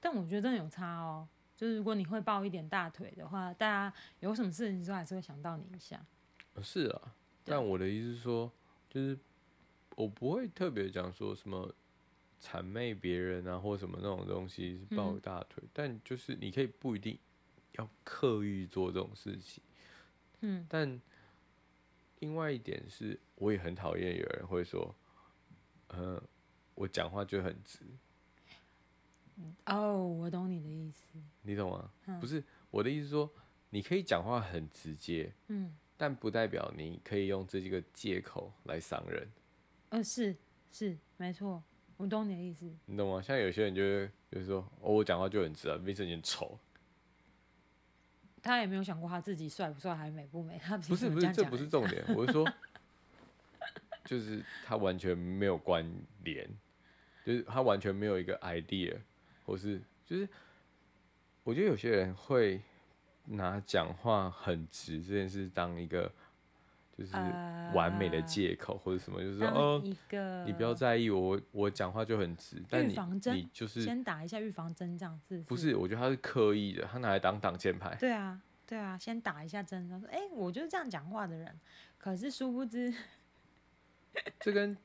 [0.00, 6.00] 但我觉得真的有差哦，就是如果你会抱一点大腿的话，大家有什么事情之后还是会想到你一下。
[6.62, 7.14] 是啊，
[7.44, 8.50] 但我的意思是说，
[8.88, 9.18] 就是
[9.96, 11.74] 我不会特别讲说什么
[12.40, 17.18] 谄媚别人啊，或什么那种东西是抱大腿，嗯、但就是你可以不一定
[17.72, 19.62] 要刻意做这种事情。
[20.40, 21.00] 嗯，但
[22.20, 24.94] 另外一点是，我也很讨厌有人会说，
[25.88, 26.22] 呃，
[26.74, 27.80] 我讲话就很直。
[29.66, 31.18] 哦，我懂你的意思。
[31.42, 31.90] 你懂吗？
[32.06, 33.30] 嗯、不是我的意思是说，
[33.68, 39.28] 你可以讲话很直接，嗯，但不代表你可以用这几个借口来伤人。
[39.90, 40.36] 呃，是
[40.70, 41.62] 是没错，
[42.00, 42.64] 我懂你的意思。
[42.86, 43.20] 你懂吗？
[43.20, 46.58] 像有些人就会就是说，哦，我讲话就很直啊，为什么你丑？
[48.42, 52.50] 他也没有想过他自己帅不帅还是美不美，他不是不是这不是重点，我是说，
[54.06, 55.86] 就是他完全没有关
[56.24, 56.48] 联，
[57.22, 58.96] 就是他完全没有一个 idea，
[59.44, 60.26] 或是就是，
[61.44, 62.62] 我觉得有些人会
[63.26, 66.10] 拿讲话很直这件事当一个
[67.00, 67.12] 就是
[67.74, 72.94] 完美的借口或者什么，就是说哦，你不要在意我，我讲话就很直，但你
[73.32, 75.74] 你就是先打一下预防针这样子，不是？
[75.74, 77.96] 我觉得他是刻意的，他拿来当挡箭牌。
[77.98, 81.58] 对啊，对啊，先打一下针，他说：“哎，我就是这样讲话的人。”
[81.96, 82.92] 可是殊不知，
[84.40, 84.76] 这跟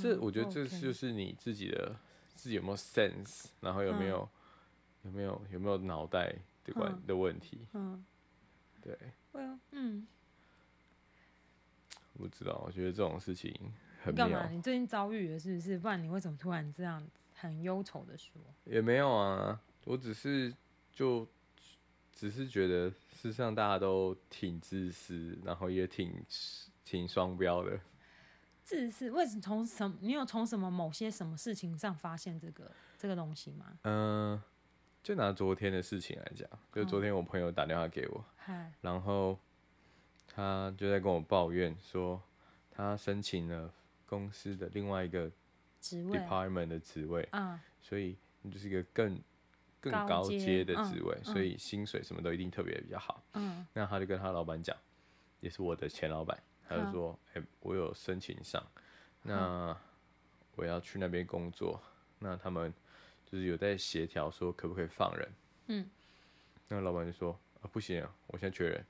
[0.00, 1.96] 这，我觉得这就是你自己的
[2.36, 4.28] 自己有没有 sense，然后有没有
[5.02, 6.32] 有没有有没有脑袋
[6.62, 7.66] 的关的问题。
[7.72, 8.04] 嗯，
[8.80, 8.96] 对。
[9.72, 10.06] 嗯。
[12.16, 13.54] 不知道，我觉得这种事情
[14.02, 14.28] 很妙。
[14.28, 14.48] 干嘛？
[14.50, 15.78] 你最近遭遇了是不是？
[15.78, 18.40] 不然你为什么突然这样很忧愁的说？
[18.64, 20.52] 也没有啊，我只是
[20.92, 21.26] 就
[22.12, 26.24] 只是觉得世上大家都挺自私，然后也挺
[26.84, 27.78] 挺双标的。
[28.64, 29.10] 自私？
[29.10, 29.40] 为什么？
[29.40, 29.96] 从什么？
[30.00, 33.66] 你有从什么某些什么事情上发现这个这个东西吗？
[33.82, 34.42] 嗯、呃，
[35.02, 39.38] 就拿昨天的事情来讲，就昨天我朋友打电话给我，嗯、然后。
[40.36, 42.22] 他就在跟我抱怨说，
[42.70, 43.72] 他申请了
[44.04, 45.32] 公司的另外一个
[45.80, 48.18] department 的职位，嗯，所以
[48.52, 49.18] 就是一个更
[49.80, 53.22] 更高阶的职位，所以薪水什么都一定特别比较好。
[53.32, 54.76] 嗯，那他就跟他老板讲，
[55.40, 58.62] 也是我的前老板，他就说，哎，我有申请上，
[59.22, 59.74] 那
[60.54, 61.80] 我要去那边工作，
[62.18, 62.70] 那他们
[63.24, 65.28] 就是有在协调说可不可以放人，
[65.68, 65.90] 嗯，
[66.68, 68.84] 那老板就说，啊，不行，我现在缺人。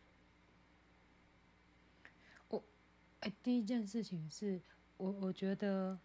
[3.20, 4.60] 哎，第一件事情是
[4.98, 5.98] 我我觉得，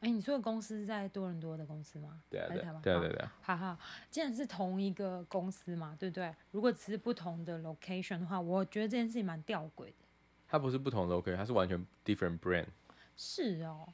[0.00, 2.22] 哎，你说的公司是在多伦多的公司吗？
[2.28, 2.80] 对啊，对啊？
[2.82, 3.28] 对啊，对对对。
[3.40, 3.78] 好好，
[4.10, 6.34] 既然是同一个公司嘛，对不对？
[6.50, 9.94] 如果只是不同的 location 的话，我觉得这件事情蛮吊诡的。
[10.46, 12.66] 它不是不同的 location，它是完全 different brand。
[13.16, 13.88] 是哦。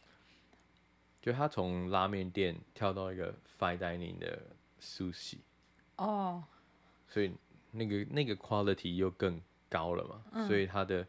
[1.21, 4.43] 就他从拉面店跳到一个 fine dining 的
[4.81, 5.39] sushi。
[5.97, 6.43] 哦。
[7.09, 7.33] 所以
[7.71, 9.41] 那个那个 quality 又更
[9.71, 10.25] 高了嘛？
[10.33, 11.07] 嗯、所以它的。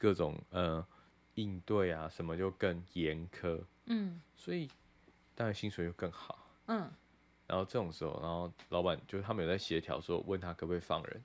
[0.00, 0.84] 各种呃
[1.34, 4.66] 应对啊什么就更严苛，嗯，所以
[5.34, 6.90] 当然薪水又更好，嗯，
[7.46, 11.22] 然后这种时候，然后老板就是他们有在协调说问他可不可以放人，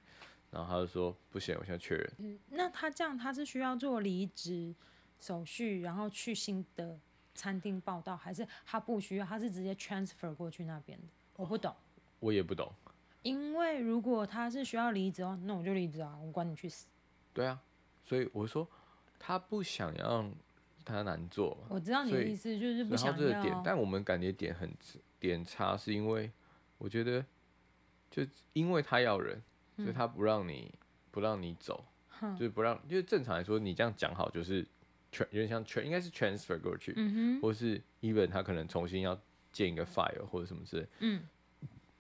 [0.52, 2.14] 然后他就说不行，我现在确认。
[2.18, 4.76] 嗯，那他这样他是需要做离职
[5.22, 7.00] 手续，然后去新的
[7.34, 9.26] 餐厅报道，还是他不需要？
[9.26, 11.06] 他是直接 transfer 过去那边的？
[11.38, 11.74] 我不懂，
[12.20, 12.72] 我也不懂。
[13.24, 16.86] 因为如果他是需要离职哦，那我就离职啊，我管你去死。
[17.34, 17.60] 对啊，
[18.06, 18.66] 所以我说
[19.20, 20.26] 他不想要
[20.86, 21.58] 他难做。
[21.70, 23.18] 我知道你的意思就是不想要。
[23.18, 24.72] 这个点，但我们感觉点很
[25.20, 26.32] 点差，是因为
[26.78, 27.26] 我觉得
[28.10, 29.42] 就因为他要人。
[29.78, 30.74] 所以他不让你
[31.12, 31.84] 不让你走，
[32.22, 34.66] 嗯、就是不让，就是正常来说，你这样讲好，就是
[35.12, 39.20] 全有点像全应该是 transfer 过去，嗯、或是 even 他可能重新要
[39.52, 40.88] 建一个 file 或者什么之类。
[41.00, 41.28] 嗯，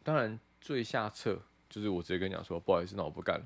[0.03, 1.37] 当然最下策
[1.69, 3.45] 就是我直接跟你讲说，不好意思，那我不干了。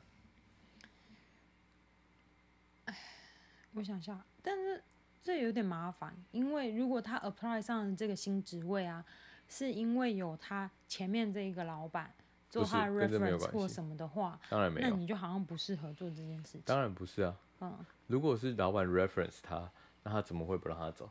[3.73, 4.83] 我想下，但是
[5.21, 9.05] 这有点麻烦，因为如果他 apply 上这个新职位啊，
[9.47, 12.13] 是因为有他前面这一个老板。
[12.49, 16.63] 做他的 reference 或什么的话，当然没有，那你就好像不适合做这件事情。
[16.65, 21.07] 当然不是啊，嗯，如果是老板 reference 他，那他怎么会不让他走？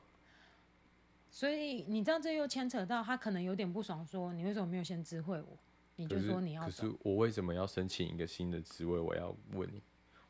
[1.31, 5.57] 所以你知道这又牵扯到他可能有点不爽，说你为什么没有先知会我？
[5.95, 6.67] 你就说你要走。
[6.67, 8.99] 可是我为什么要申请一个新的职位？
[8.99, 9.81] 我要问你，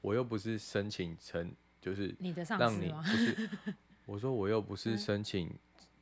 [0.03, 1.51] 我又不是申请成
[1.89, 3.03] 就是你的上司吗？
[3.03, 3.51] 不是，
[4.07, 5.51] 我说我又不是申请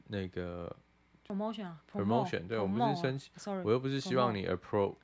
[0.09, 0.75] 那个。
[1.27, 4.95] promotion 啊，promotion，对，我不是申请，sorry，，我又不是希望你 approve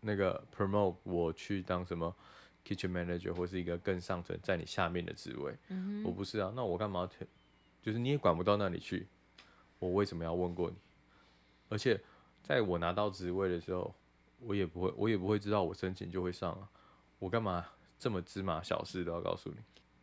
[0.00, 2.12] 那个 promote 我去当什么
[2.66, 5.56] kitchen manager 或是一个更上层在你下面的职位，
[6.04, 7.08] 我不是啊，那我干嘛？
[7.80, 9.06] 就是你也管不到那里去，
[9.78, 10.76] 我为什么要问过你？
[11.68, 12.00] 而且
[12.42, 13.94] 在我拿到职位的时候，
[14.40, 16.68] 我也不会，我也不会知道我申请就会上啊，
[17.20, 17.64] 我干嘛
[18.00, 19.58] 这么芝麻小事都要告诉你，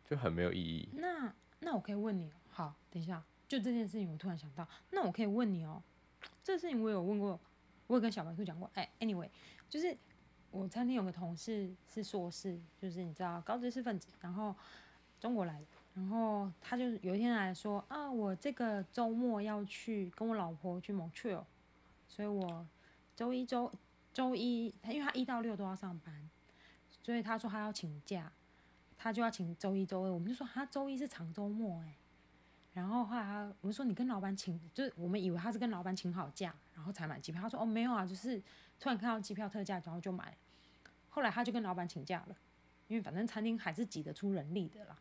[0.08, 0.88] 就很没有意义。
[0.94, 3.22] 那那我可以问你，好，等一下。
[3.48, 5.80] 就这件事情，我突然想到，那我可以问你哦，
[6.42, 7.38] 这事情我有问过，
[7.86, 8.68] 我有跟小白兔讲过。
[8.74, 9.30] 哎，anyway，
[9.68, 9.96] 就是
[10.50, 14.52] 我餐厅有个同事是硕士，就是你知道高知识分子，然后
[15.20, 21.44] 中国来的，然后他就有一天来说啊，我这个周末要去跟我老婆去 Montreal，
[22.08, 22.66] 所以我
[23.14, 23.72] 周一周
[24.12, 26.28] 周一，他因为他一到六都要上班，
[26.88, 28.32] 所以他说他要请假，
[28.96, 31.94] 他就要请周一周二，我们就说他周一是长周末哎。
[32.72, 37.40] 然后后来他，我们说你跟老板请，就是我们以为他是跟老板请好假，然后才买机票。
[37.40, 38.38] 他说哦没有啊，就是
[38.78, 40.36] 突然看到机票特价，然后就买。
[41.08, 42.36] 后来他就跟老板请假了，
[42.88, 44.98] 因为反正餐厅还是挤得出人力的啦。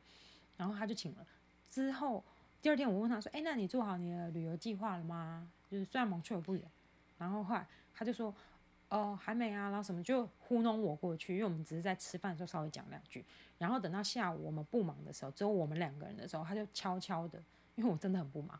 [0.55, 1.27] 然后他就请了。
[1.69, 2.23] 之后
[2.61, 5.51] 第二天我问他说，哎，那你做好你的旅游计划了吗？
[5.69, 6.63] 就是虽然蒙特利尔不远。
[7.17, 8.33] 然后后来他就说，
[8.87, 13.25] 哦还没啊，然后什么就糊弄我过去，因为我们只是在吃饭的时候稍微讲两句。
[13.57, 17.41] 然后等到下午我们不忙的时候，只有我们两个人的时候，他就悄悄的。
[17.75, 18.57] 因为我真的很不忙，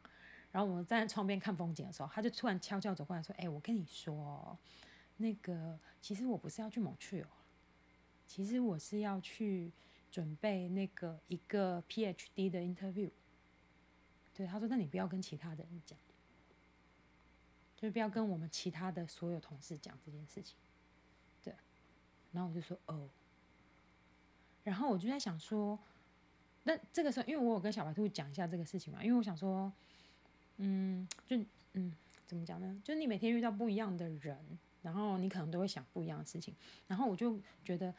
[0.52, 4.60] 然后我们站在窗边看风景的时候，他就突然悄悄走过来说：“哎、我跟你说，
[5.16, 7.28] 那个其实我不是要去蒙特利尔，
[8.28, 9.72] 其实我是要去
[10.12, 13.10] 准备那个一个 PhD 的 interview。”
[14.36, 15.98] 对，他说：“那你不要跟其他的人讲，
[17.78, 20.58] 就不要跟我们其他的所有同事讲这件事情。”
[21.42, 21.56] 对，
[22.34, 23.08] 然后我就说：“哦。”
[24.66, 25.80] 然后我就在想说。
[26.68, 29.72] 那这个时候，因为我有跟小白兔讲一下这个事情嘛，因为我想说，
[30.58, 31.38] 嗯，就
[31.74, 31.94] 嗯，
[32.26, 32.82] 怎么讲呢？
[32.84, 34.36] 就你每天遇到不一样的人，
[34.82, 36.56] 然后你可能都会想不一样的事情，
[36.88, 37.94] 然后我就觉得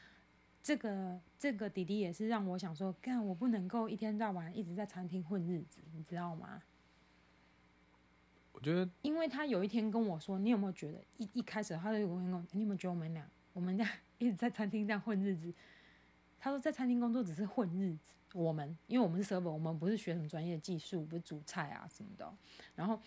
[0.64, 6.61] 这个这个弟弟也是让我想说，干我不能够一天到晚一直在餐厅混日子，你知道吗？
[8.51, 13.89] 我觉得，因为他有一天跟我说，你有没有觉得一一开始他就有跟我说，你有没有觉得我们俩我们俩
[14.19, 15.55] 一直在餐厅这样混日子？
[16.39, 18.12] 他说在餐厅工作只是混日子。
[18.34, 22.37] 我们，因为我们是 server，我们不是学什么专业技术，不是煮菜啊什么的。
[22.74, 23.01] 然后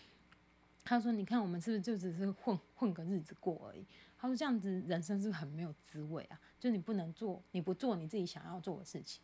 [0.84, 3.86] 他说：“你看，我们是不是就只是混混个日子过而已？”
[4.18, 6.42] 他说：“这样子人生是不是很没有滋味啊？
[6.60, 9.22] 就你不能做，你不做你自己想要做的事情。”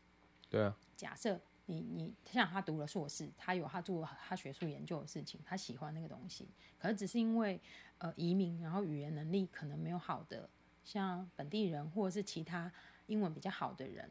[0.48, 0.78] 对啊。
[0.96, 6.48] 假设你你像他读了硕士，他有他做他学术研究的事情，他喜欢那个东西，
[6.78, 7.60] 可是只是因为
[7.98, 10.48] 呃移民，然后语言能力可能没有好的
[10.84, 12.72] 像本地人或者是其他
[13.08, 14.10] 英文比较好的人。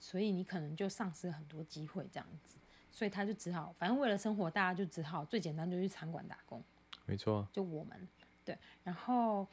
[0.00, 2.58] 所以你可能就丧失很多机会，这样子，
[2.90, 6.62] 所以他就只好，反正为了生活，大家就只好最简单就去餐馆打工。
[7.06, 8.06] 没错，就我们
[8.44, 9.48] 对，然后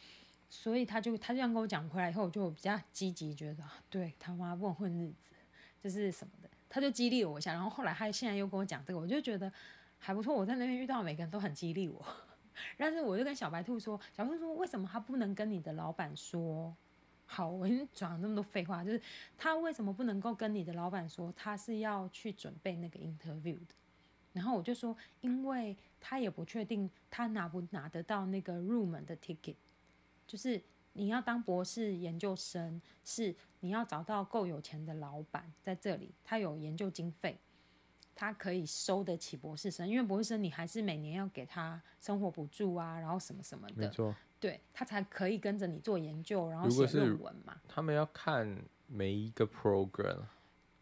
[0.49, 5.31] 所以他就他这样跟我讲回来以后，我就比较积极，觉得对他妈不能混日子，
[5.81, 7.53] 就是什么的，他就激励了我一下。
[7.53, 9.49] 然后后来他现在又跟我讲这个，我就觉得
[9.99, 10.35] 还不错。
[10.35, 12.05] 我在那边遇到每个人都很激励我，
[12.77, 16.75] 但是我就跟小白兔说，小白兔说为什么他不能跟你的老板说？
[17.33, 19.01] 好，我已经讲了那么多废话，就是
[19.37, 23.73] 他为什么不能够跟你的老板说他是要去准备那个 interview 的？
[24.33, 29.55] 然后我就说，因为他也不确定他拿不拿得到那个入门的 ticket，
[30.27, 30.61] 就是
[30.91, 37.37] 你要当博士研究生，是你要找到够有钱的老板在这里，他有研究经费，
[38.13, 47.55] 他可以收得起博士生，因为博士生你还是每年要给他生活补助啊，然后什么什么的，没错，对，他才可以跟着你做研究，然后写论文嘛。
[47.69, 50.23] 他们要看每一个 program，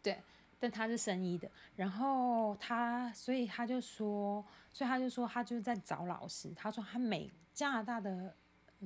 [0.02, 0.20] 对，
[0.58, 8.34] 但他是生医的，然后他，所以他就说，所以他就说，他就在找老师，他说他每加拿大的。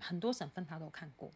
[0.00, 1.32] 很多省份他都看过，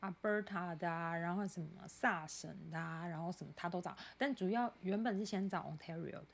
[0.00, 6.26] 阿伯塔的啊，然后什么萨省的啊，然后什么他都找，但主要原本是先找 Ontario 的，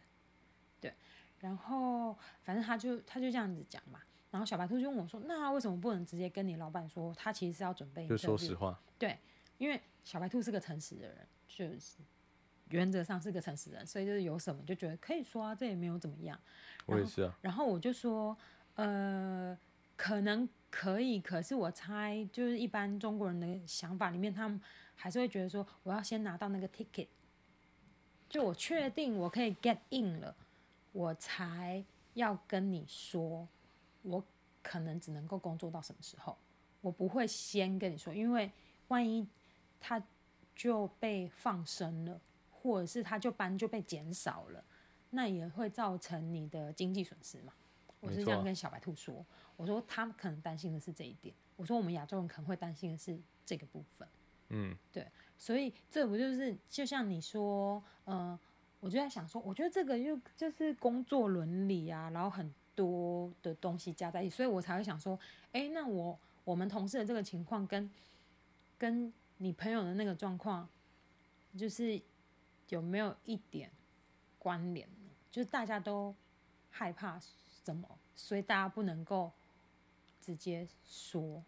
[0.81, 0.95] 对，
[1.41, 9.19] 然后反正他就他就这样子讲嘛，然后小白兔就问我说：“那为什么不能直接跟你老板说，他其实是要准备？”就说实话，对，
[9.59, 11.99] 因为小白兔是个诚实的人，就是
[12.71, 16.39] 原则上是个诚实人，所以就是有什么就觉得可以说啊，这也没有怎么样。
[16.87, 17.39] 我也是啊。
[17.41, 18.37] 然后我就说，
[18.75, 19.59] 呃，
[19.97, 20.49] 可能。
[20.71, 24.61] 可以，可是我猜，就是一般中国人的想法里面，他们
[24.95, 27.07] 还是会觉得说，我要先拿到那个 ticket，
[28.29, 30.37] 就我确定我可以 get in 了，
[30.93, 33.49] 我才要跟你说，
[34.03, 34.25] 我
[34.63, 36.37] 可能只能够工作到什么时候，
[36.81, 38.51] 我不会先跟你说，因为
[38.89, 39.27] 万一
[39.81, 40.03] 他
[40.55, 42.21] 就被放生了，
[42.51, 44.65] 或者是他就班就被减少了，
[45.11, 47.53] 那也会造成你的经济损失嘛。
[48.01, 49.25] 我是这样跟小白兔说。
[49.57, 51.35] 我说他们可能担心的是这一点。
[51.57, 54.09] 我说我们亚洲人可能会担心的是这个部分。
[54.51, 55.05] 嗯，对，
[55.37, 58.39] 所以这不就是就像你说，呃，
[58.79, 65.19] 我就在想说，我觉得这个又就是工作伦理啊，然后很多的东西加在一起，所以我才会想说，
[65.51, 67.91] 哎，那我我们同事的这个情况跟
[68.79, 70.69] 跟你朋友的那个状况，
[71.59, 72.01] 就是
[72.69, 73.69] 有没有一点
[74.39, 75.11] 关联呢？
[75.29, 76.15] 就是大家都
[76.71, 77.19] 害怕
[77.65, 79.33] 什么，所以大家不能够。
[80.21, 81.43] 直接说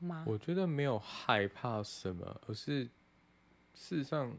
[0.00, 0.22] 吗？
[0.28, 2.84] 我觉得没有害怕什么，而是
[3.74, 4.36] 事实上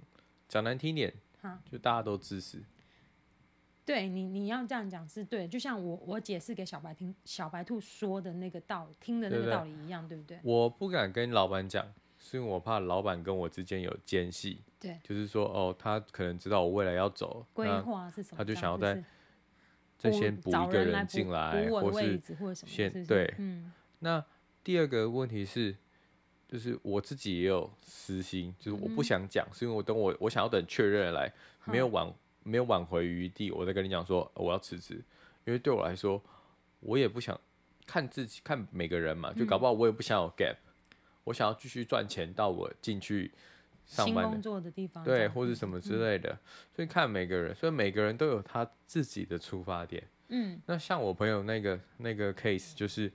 [0.47, 1.11] 讲难听点，
[1.65, 2.61] 就大家都支持。
[3.85, 10.39] 对你，你要这样讲是对，就像我我解释给小白听，小白兔说的那个道理，听的那个道理一样，对不对？
[10.43, 11.85] 我不敢跟老板讲，
[12.17, 14.61] 是因为我怕老板跟我之间有间隙。
[14.79, 19.03] 对，就是说哦，他可能知道我未来要走，规划是什么，他就想要在。
[19.97, 22.19] 再先补一个人进来，或是
[22.65, 23.31] 先对。
[23.37, 24.25] 嗯，那
[24.63, 25.77] 第二个问题是，
[26.47, 31.31] 就是我自己也有私心，就是我不想讲，是因为我等我我想要等确认来，
[31.65, 32.11] 没有挽
[32.43, 34.95] 没有挽回余地，我再跟你讲说我要辞职，
[35.45, 36.21] 因为对我来说，
[36.79, 37.39] 我也不想
[37.85, 40.55] 看自己看每个人嘛，就搞不好我也不想有 gap，
[41.25, 43.31] 我想要继续赚钱到我进去。
[43.83, 46.39] 上班工作的地方，对，或者什么之类的，嗯，
[46.73, 50.01] 所以看每个人，所以每个人都有他自己的出发点。
[50.29, 53.11] 嗯，那像我朋友那个那个 case，就是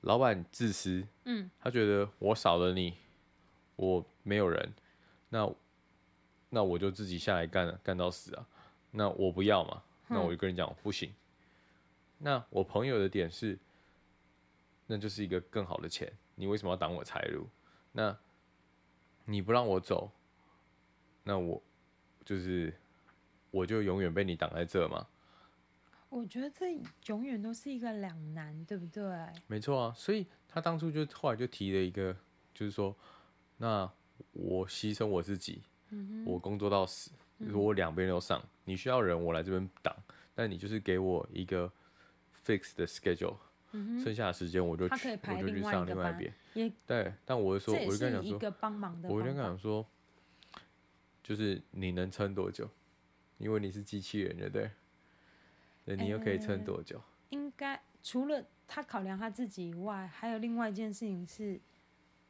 [0.00, 2.94] 老板自私，嗯，他觉得我少了你，
[3.76, 4.72] 我没有人，
[5.28, 5.48] 那
[6.48, 8.44] 那我就自己下来干了，干到死啊，
[8.90, 11.12] 那我不要嘛，那我就跟你讲不行。
[12.18, 13.58] 那我朋友的点是，
[14.86, 17.46] 那就是一个更好的钱，你为什么要挡我财路？
[17.92, 18.16] 那
[19.24, 20.10] 你不让我走，
[21.22, 21.62] 那我
[22.24, 22.74] 就是
[23.50, 25.06] 我就永远被你挡在这嘛？
[26.08, 29.04] 我觉得这永远都是一个两难，对不对？
[29.46, 32.16] 没错啊，所以他当初就后来就提了一个，
[32.54, 32.96] 就是说，
[33.58, 33.90] 那
[34.32, 39.94] 我牺牲我自己，嗯、我工作到死，如果我两边都上，你需要人，我来这边挡，
[40.34, 41.72] 但你就是给我一个
[42.44, 43.36] fixed 的 schedule。
[43.72, 46.72] 嗯、剩下的时间我就去，我就去上另外一边。
[46.86, 49.86] 对，但我就说，我就跟他讲说，我就跟他讲说，
[51.22, 52.66] 就是你能撑多久？
[53.36, 54.70] 因为你是机器人，对不对？
[55.84, 56.96] 那你又可以撑多久？
[56.96, 61.60] 欸、应该除了他考量他自己以外，还有另外一件事情是，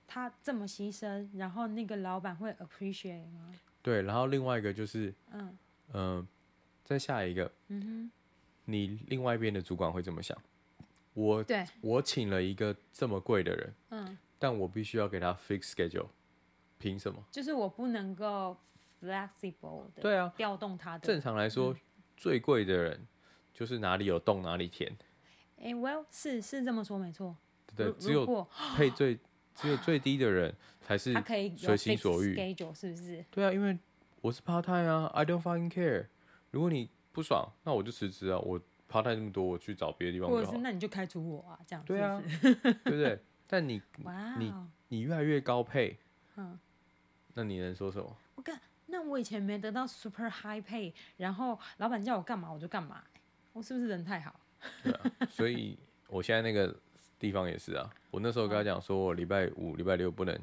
[0.08, 3.54] 他这么牺牲，然后那个老板会 appreciate 吗？
[3.82, 5.58] 对，然后另外一个就是，嗯
[5.92, 6.26] 嗯、呃，
[6.84, 8.10] 再下一个，嗯哼，
[8.64, 10.36] 你另外一边的主管会怎么想？
[11.14, 16.06] 我对，我请了一个这么贵的人，嗯，但我必须要给他 fix schedule，
[16.78, 17.22] 凭什么？
[17.30, 18.56] 就是我不能够
[19.02, 21.06] flexible 的，对啊，调动他的。
[21.06, 21.76] 正常来说，嗯、
[22.16, 23.06] 最贵的人
[23.52, 24.96] 就是哪里有洞哪里填。
[25.56, 27.36] 哎、欸、，Well，是是这么说没错。
[27.74, 29.18] 对，只有配最
[29.60, 33.24] 只有最低的人才是他可以随心所欲 schedule，是不是？
[33.30, 33.78] 对啊，因为
[34.20, 36.06] 我是 part time 啊，I don't fucking care。
[36.50, 38.60] 如果你不爽，那我就辞职啊，我。
[38.90, 40.40] part time 那么多，我去找别的地方就好。
[40.40, 41.88] 或者是那你就开除我啊，这样子。
[41.88, 42.22] 对啊，
[42.62, 43.20] 对不对？
[43.46, 43.82] 但你
[44.38, 44.54] 你
[44.88, 45.98] 你越来越高配，
[46.36, 46.58] 嗯，
[47.34, 48.16] 那你能说什么？
[48.36, 53.04] 我干，那我以前没得到 super high pay，然后老板叫我干嘛我就干嘛，
[53.52, 54.40] 我是不是人太好？
[54.82, 56.74] 对啊，所以我现在那个
[57.18, 57.90] 地方也是啊。
[58.10, 60.38] 我那时候跟他讲说，我礼拜五、礼拜六不能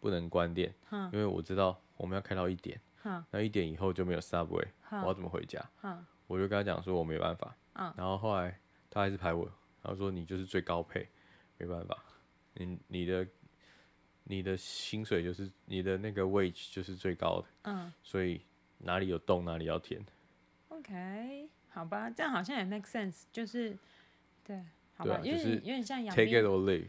[0.00, 0.72] 不能关店，
[1.12, 2.80] 因为我知道我们要开到一点，
[3.30, 5.64] 那一点以后就没有 Subway，我要怎么回家？
[6.26, 7.56] 我就跟他讲说我没办法，
[7.96, 8.58] 然后后来
[8.88, 9.50] 他还是排我，
[9.82, 11.06] 他说你就是最高配，
[11.58, 11.98] 没办法，
[12.54, 13.26] 你你的
[14.24, 18.40] 你的薪水就是你的那个 wage 就是最高的，嗯，所以
[18.78, 20.04] 哪里有洞哪里要填。
[20.68, 23.76] OK，好吧，这样好像也 make sense，就是
[24.44, 24.64] 对。
[25.02, 26.88] 对啊，因为有点像养 take it or leave，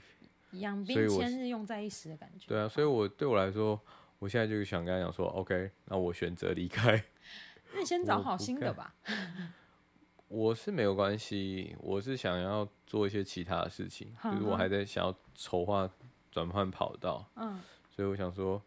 [0.59, 2.47] 养兵千日用在一时的感觉。
[2.47, 3.79] 对啊，所以我对我来说，
[4.19, 7.03] 我现在就想跟他讲说，OK，那我选择离开。
[7.73, 8.93] 那你先找好新的吧。
[10.27, 15.89] 我，我是没有关系，我是想要做一些其他的事情，就是我还在想要筹划
[16.31, 17.27] 转换跑道。
[17.35, 17.59] 嗯，
[17.89, 18.61] 所以我想说，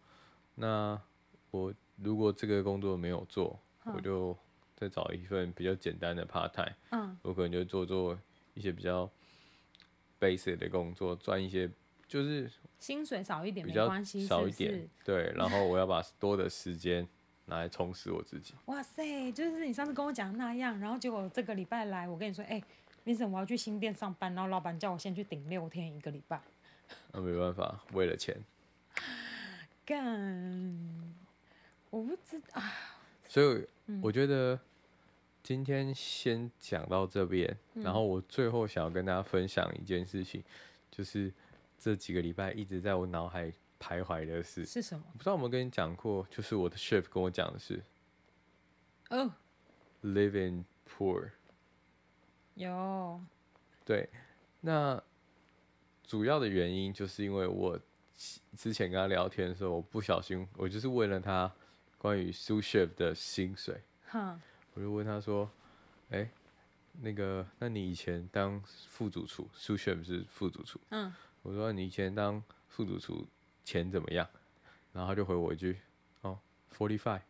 [0.57, 1.01] 那
[1.51, 1.73] 我
[2.03, 4.37] 如果这个工作没有做，我就
[4.75, 6.75] 再找一份比较简单的 part time。
[6.91, 8.19] 嗯，我可能就做做
[8.55, 9.11] 一些比较。
[10.21, 11.71] Basic 的工作赚一些，
[12.07, 15.33] 就是薪水少一点没关系，少一点是是对。
[15.37, 17.07] 然后我要把多的时间
[17.47, 18.55] 拿来充实我自己。
[18.67, 22.65] 哇塞，就是你上次跟我讲的那样，然后结果这个礼拜来，我跟你说，哎、欸
[23.05, 26.41] ，Vincent，我要去新店上班，然后老板叫我先去顶六天一个礼拜。
[27.13, 28.37] 那、啊、没办法，为了钱。
[29.85, 30.05] 干，
[31.91, 32.63] 我不知道。
[33.29, 33.67] 所以
[34.03, 34.59] 我觉得。
[35.47, 40.43] 嗯今天先讲到这边，然后我最后想要跟大家分享一件事情，
[40.91, 41.33] 就是
[41.79, 45.05] 这几个礼拜一直在我脑海徘徊的事是什么？
[45.13, 47.81] 不知道有没有跟你讲过，就是我的 chef 跟我讲的是
[49.11, 49.33] 哦
[50.03, 51.31] ，living poor。
[52.55, 53.21] 有。
[53.85, 54.09] 对，
[54.63, 55.01] 那
[56.03, 57.79] 主要的原因就是因为我
[58.57, 61.53] 之前跟他聊天的时候，我不小心，我就是问了他
[61.99, 63.81] 关于 sous chef 的薪水。
[64.09, 64.41] 哈。
[64.77, 65.51] 我就问他说
[66.13, 66.31] ：“哎、欸，
[67.01, 70.79] 那个，那你以前当副主厨，sous chef 是副主厨。
[70.91, 71.11] 嗯，
[71.41, 73.27] 我说你以前当副主厨
[73.65, 74.29] 钱怎么样？
[74.93, 75.79] 然后他就回我一句：
[76.21, 76.39] 哦
[76.77, 77.23] ，forty five。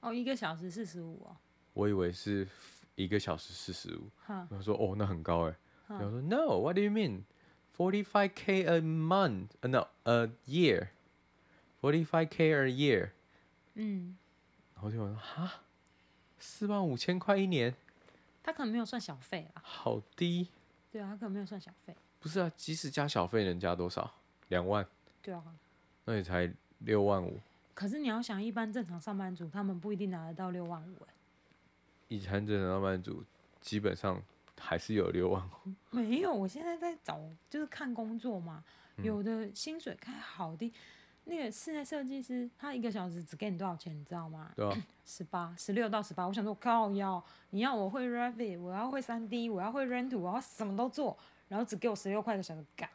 [0.00, 1.36] 哦，一个小时四十五哦。
[1.74, 2.48] 我以为是
[2.94, 4.08] 一个小时四十五。
[4.26, 5.54] 他说：哦，那很高哎。
[5.88, 13.10] 然后说：No，what do you mean？forty five k a month？No，a year？forty five k a year？
[13.74, 14.16] 嗯，
[14.74, 15.60] 然后就我说：哈。
[16.38, 17.74] 四万五千块一年，
[18.42, 19.62] 他可能没有算小费啊。
[19.64, 20.48] 好低。
[20.90, 21.94] 对啊，他可能没有算小费。
[22.20, 24.14] 不是啊，即使加小费，能加多少？
[24.48, 24.86] 两万。
[25.22, 25.42] 对啊。
[26.04, 27.38] 那也才六万五。
[27.74, 31.06] 可是你要想，一般正常上班族，他们不一定拿得到六万五。
[32.08, 33.24] 以前正常上班族，
[33.60, 34.22] 基本上
[34.58, 35.72] 还是有六万五。
[35.90, 37.20] 没有，我现在在找，
[37.50, 38.64] 就是看工作嘛。
[39.02, 40.72] 有的薪水开好低。
[41.28, 44.52] 那个室内设计师，他一个小时只给你多少钱，你知道吗？
[44.54, 46.24] 对啊， 十八、十六到十八。
[46.24, 47.20] 我想说，靠腰，
[47.50, 51.18] 你要我会 Revit，我要会三 D，我要会 Render 图，我要什么都做，
[51.48, 52.88] 然后只给我十六块的小时干。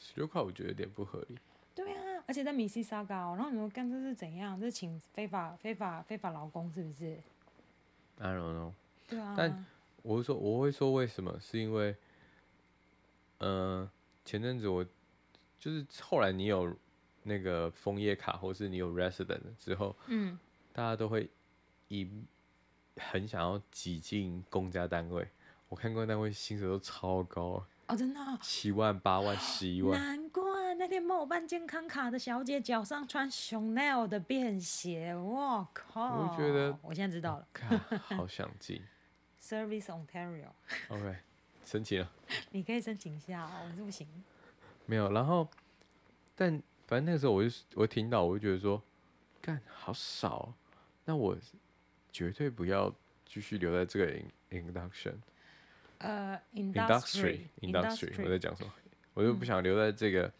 [0.00, 1.38] 十六块我觉得有点不合理。
[1.76, 4.58] 对啊，而且在米西沙高，然后你说干这是怎样？
[4.58, 7.16] 这是请非法、非法、非法劳工是不是
[8.18, 8.72] ？I don't know。
[9.06, 9.34] 对啊。
[9.38, 9.64] 但
[10.02, 11.38] 我会说，我会说为什么？
[11.38, 11.94] 是因为，
[13.38, 13.90] 嗯、呃，
[14.24, 14.84] 前阵子我
[15.60, 16.76] 就是后来你有。
[17.28, 20.36] 那个枫叶卡，或是你有 resident 之后，嗯，
[20.72, 21.30] 大家都会
[21.86, 22.10] 以
[22.96, 25.28] 很想要挤进公家单位。
[25.68, 30.00] 我看公家单位薪水都超高哦，真的，七万、八万、十一万。
[30.00, 36.22] 难怪那天帮我办健康卡的小姐脚上穿 Chanel 的便鞋，我靠！
[36.22, 37.46] 我觉得我现在知道了，
[38.16, 38.82] 好想进
[39.40, 40.48] Service Ontario。
[40.88, 41.16] OK，
[41.64, 42.10] 申请了。
[42.52, 44.06] 你可以申请一下哦，我是不行。
[44.86, 45.46] 没有，然后
[46.34, 46.62] 但。
[46.88, 48.82] 反正那个时候，我就我听到，我就觉得说，
[49.42, 50.54] 干好少，
[51.04, 51.36] 那我
[52.10, 52.90] 绝对不要
[53.26, 54.18] 继续留在这个
[54.50, 55.16] induction，
[55.98, 58.72] 呃，industry，industry，我在讲什么？
[59.12, 60.32] 我就不想留在这个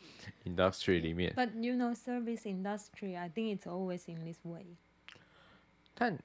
[0.44, 1.34] industry 里面。
[1.34, 4.64] But you know, service industry, I think it's always in this way。
[5.94, 6.18] 但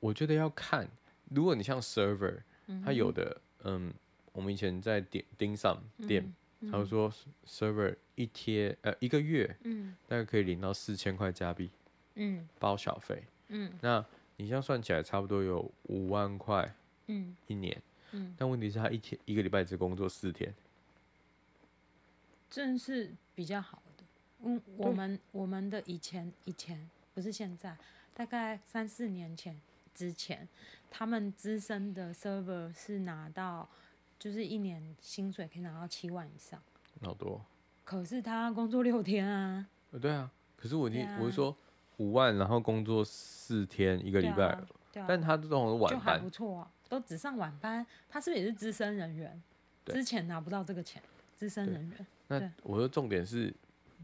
[0.00, 0.86] 我觉得要看，
[1.30, 2.42] 如果你像 server，
[2.84, 3.94] 它有的，嗯，
[4.32, 6.34] 我们以前在点盯上店。
[6.70, 7.12] 他就说
[7.46, 11.70] ，server 一天呃一个月，嗯，大概可以领到四千块加币，
[12.16, 14.04] 嗯，包小费，嗯，那
[14.36, 16.74] 你这样算起来差不多有五万块，
[17.06, 20.52] 嗯，一年，嗯，但问题是他一天一个礼拜只工作四天，
[22.50, 24.04] 真是比较好的，
[24.42, 27.76] 嗯，我们我们的以前以前不是现在，
[28.12, 29.60] 大概三四年前
[29.94, 30.48] 之前，
[30.90, 33.68] 他们资深的 server 是拿到。
[34.18, 36.58] 就是一年薪水可以拿到七万以上，
[37.02, 37.44] 好多。
[37.86, 39.64] 可是他工作六天啊。
[40.02, 41.56] 对啊，可是我听、啊、我是说
[41.98, 44.60] 五万，然后工作四天一个礼拜，
[44.92, 47.86] 对啊，但他这种晚班就还不错啊，都只上晚班。
[48.08, 49.40] 他是不是也是资深人员？
[49.84, 51.00] 之前拿不到这个钱，
[51.36, 52.06] 资深人员。
[52.26, 53.54] 那我的重点是，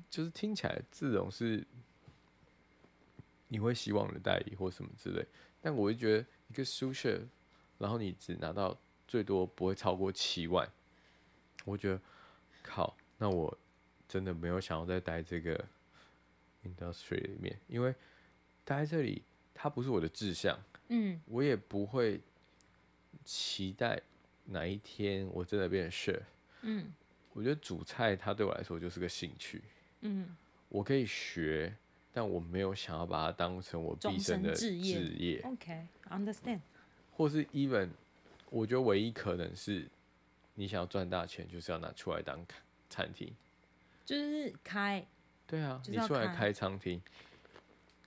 [0.09, 1.67] 就是听起来这种是
[3.49, 5.27] 你会希望的待遇或什么之类，
[5.61, 7.21] 但我就觉得一个 sous chef，
[7.79, 8.79] 然后你只拿到
[9.09, 10.67] 最多不会超过七万，
[11.65, 12.01] 我觉得
[12.63, 13.59] 靠，那我
[14.13, 15.65] 真的没有想要再待这个
[16.65, 17.95] industry 里面，因为
[18.63, 19.23] 待在这里
[19.55, 22.21] 它不是我的志向，嗯，我也不会
[23.25, 23.99] 期待
[24.45, 26.21] 哪一天我真的变成 chef，
[26.61, 26.93] 嗯。
[27.33, 29.63] 我觉得煮菜它对我来说就是个兴趣，
[30.03, 30.37] 嗯，
[30.69, 31.75] 我可以学，
[32.13, 35.41] 但我没有想要把它当成我毕生的职业。
[35.43, 36.61] OK，understand。
[37.13, 37.89] 或是 even，
[38.51, 39.89] 我觉得唯一可能是，
[40.57, 42.45] 你想要赚大钱，就是要拿出来当
[42.91, 43.35] 餐厅，
[44.05, 45.05] 就是开。
[45.47, 47.01] 对啊，你出来开餐厅，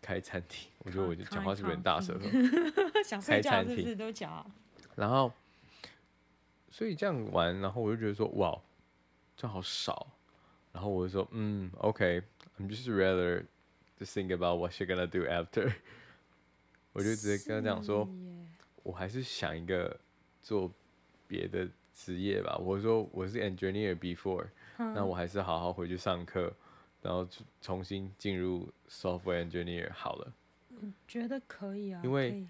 [0.02, 0.70] 开餐厅。
[0.86, 2.28] 我觉得我讲话是不是有点大舌头？
[3.04, 4.50] 想睡觉是不是都讲？
[4.96, 5.32] 然后，
[6.70, 8.60] 所以这样玩，然后我就觉得说，哇。
[9.38, 10.08] 这好少，
[10.72, 13.44] 然后我就说，嗯，OK，I'm just rather
[14.00, 15.74] to think about what you're gonna do after。
[16.94, 18.08] 我就直接跟他讲说，
[18.82, 20.00] 我还是想一个
[20.42, 20.72] 做
[21.28, 22.56] 别的职业吧。
[22.58, 24.48] 我说我是 engineer before，
[24.78, 26.54] 那我还是好好回去上课，
[27.02, 27.28] 然后
[27.62, 30.34] 重新进入 software engineer 好了。
[30.70, 32.48] 我觉得可以啊，因为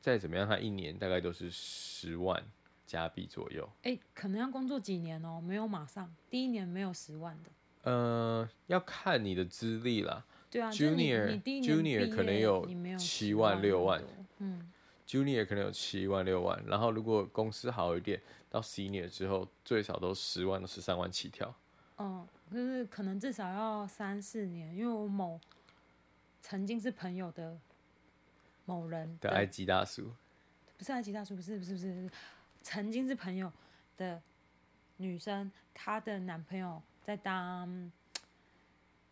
[0.00, 2.42] 再怎么样，他一年大概都是十万。
[2.86, 7.50] 加币左右，哎、欸，可能要工作几年哦、喔，没有马上，第一年没有十万的。
[7.82, 10.24] 呃，要看你的资历啦。
[10.48, 12.64] 对啊，Junior，Junior 可能有
[12.96, 14.00] 七万六万，
[14.38, 14.70] 嗯
[15.06, 21.54] ，Junior 可能有七万六万，然后如果公司好一点，到 Senior 之后最少都十万到十三万起跳。
[21.98, 25.40] 嗯，就是可能至少要三四年，因为我某
[26.42, 27.58] 曾经是朋友的
[28.64, 30.12] 某人的埃及大叔，
[30.76, 32.10] 不是埃及大叔，不是不是不是。
[32.62, 33.52] 曾经是朋友
[33.96, 34.20] 的
[34.96, 37.92] 女生，她的男朋友在当，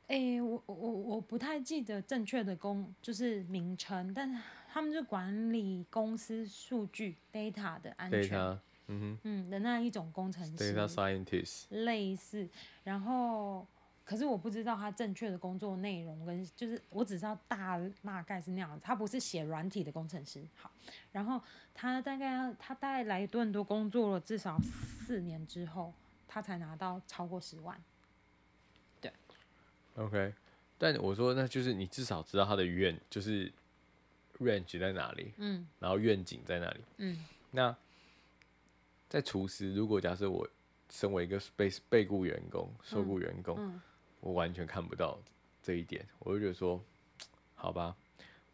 [0.06, 12.48] 哎、欸，我我我不太记得正确的工就是名称，但是他们是管理公司数据 data 的安全，data, 嗯哼，嗯的那一种工程师，data scientist，类似，
[12.82, 13.66] 然后。
[14.06, 20.46] 可是我不知道他正确的工作内容跟就是我只知道大大概是那样子，他不是写软体的工程师。
[20.56, 20.70] 好，
[21.10, 21.40] 然后
[21.72, 25.90] 他大概他大概来多伦多工作了至少四年之后，
[26.28, 27.82] 他才拿到超过十万。
[29.94, 30.34] 对，OK，
[30.78, 33.52] 但我说那就是你至少知道他的愿就是
[34.38, 37.76] range 在哪里，嗯，然后愿景在哪里，嗯，那
[39.08, 40.48] 在厨师，如果假设我
[40.90, 43.56] 身为一个被被雇员工、受雇员工。
[43.58, 43.80] 嗯嗯
[44.24, 45.18] 我完全看不到
[45.62, 46.82] 这一点，我就觉得说，
[47.54, 47.94] 好吧，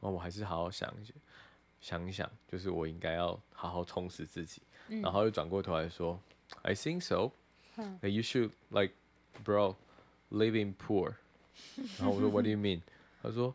[0.01, 1.15] 那我还是好好想一想，
[1.81, 4.61] 想一想，就是我应该要好好充实自己。
[4.89, 6.21] 嗯、然后又转过头来说
[6.63, 7.31] ，I think so，
[7.77, 8.95] 嗯、that you should like
[9.45, 9.77] bro
[10.33, 11.15] living poor。
[11.98, 12.82] 然后我说 What do you mean？
[13.22, 13.54] 他说，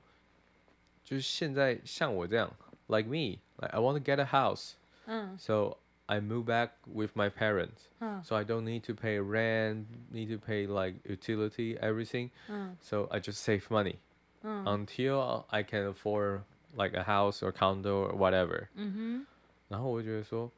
[1.04, 2.52] 就是现在像我这样，
[2.88, 4.72] like me，like I want to get a house，
[5.06, 8.20] 嗯，so。I move back with my parents, huh.
[8.24, 12.32] so I don't need to pay rent, need to pay like utility, everything.
[12.48, 12.74] Uh.
[12.80, 14.00] So I just save money
[14.44, 14.64] uh.
[14.66, 16.42] until I can afford
[16.76, 18.66] like a house or condo or whatever.
[18.74, 19.26] 嗯哼。
[19.68, 20.50] 然后我觉得说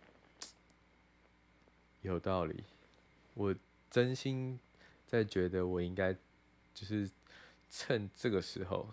[2.00, 2.64] 有道理，
[3.34, 3.54] 我
[3.90, 4.58] 真心
[5.06, 6.14] 在觉得我应该
[6.72, 7.10] 就是
[7.69, 8.89] 趁这个时候，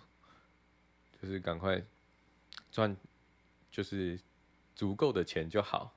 [1.21, 1.83] 就是赶快
[2.71, 2.97] 赚，
[3.71, 4.19] 就是
[4.75, 5.95] 足够的钱就好。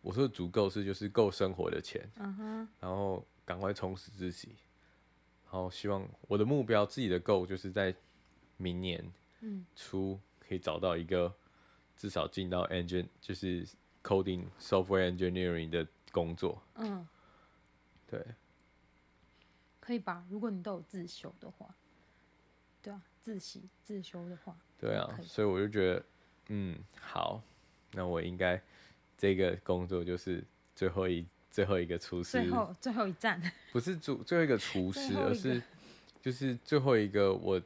[0.00, 4.56] 我说的足够是就是够生活的钱嗯哼然后赶快充实自己，
[5.44, 7.94] 然后希望我的目标自己的 goal 就是在
[8.56, 9.12] 明年
[9.76, 11.32] 初可以找到一个
[11.96, 13.66] 至少进到 engine 就是
[14.02, 16.60] coding software engineering 的工作。
[16.74, 17.06] 嗯，
[18.08, 18.24] 对，
[19.82, 20.24] 可以吧？
[20.30, 21.74] 如果你都有自修的话，
[22.80, 26.04] 对啊，自习自修的话，对啊，所以我就觉得，
[26.48, 27.42] 嗯，好，
[27.92, 28.58] 那我应该。
[29.18, 30.42] 这个工作就是
[30.74, 33.40] 最后一最后一个厨师，最后最后一站，
[33.70, 35.62] 不是主最后一个厨师，而是
[36.20, 37.62] 就是最后一个我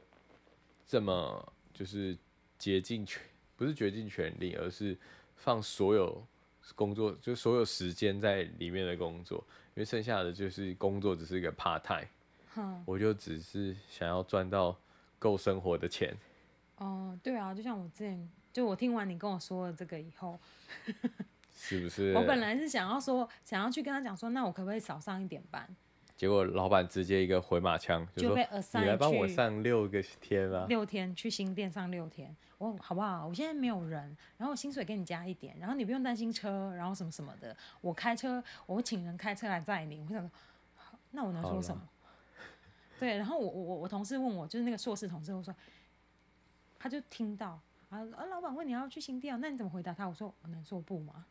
[0.85, 2.15] 这么就是
[2.59, 3.19] 竭尽全
[3.55, 4.95] 不是竭尽全力，而是
[5.35, 6.23] 放所有
[6.75, 12.07] 工作就所有时间在里面的工作，因为剩下的就是工作只是一个 part time，
[12.55, 14.75] 嗯，我就只是想要赚到
[15.19, 16.15] 够生活的钱。
[16.77, 20.39] 哦，对啊，就像我之前就我听完你跟我说了这个以后。
[21.59, 22.13] 是不是？
[22.17, 25.67] 我本来是想要说，想要去跟他讲说，那我可不可以少上一点班？
[26.17, 28.35] 结果老板直接一个回马枪，就说
[28.81, 33.27] 你来帮我上六个天啊，六天去新店上六天，我好不好？
[33.27, 40.03] 我现在没有人，然后薪水给你加一点，然后你不用担心车，然后什么什么的，我开车，我请人开车来载你。
[40.09, 40.31] 我想说，
[41.11, 41.87] 那我能说什么？
[42.99, 45.53] 对，然后我我我同事问我，就是那个硕士同事，我说，
[46.79, 50.09] 他就听到啊啊，老板问你要去新店，那你怎么回答他？
[50.09, 51.27] 我说我能说不吗？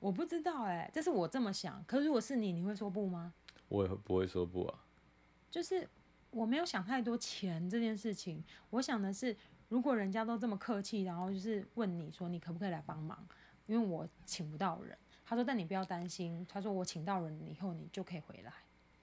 [0.00, 1.82] 我不知道哎、欸，这是我这么想。
[1.86, 3.32] 可是如果是你，你会说不吗？
[3.68, 4.84] 我也不会说不啊。
[5.50, 5.88] 就是
[6.30, 9.36] 我没有想太多钱这件事情，我想的是，
[9.68, 13.26] 如果人家都这么客气，然后就是问你说你可不可以来帮忙，
[13.66, 14.96] 因为我请不到人。
[15.24, 18.52] 他说，但你不要担心，他说我请到人以后你就可以回来。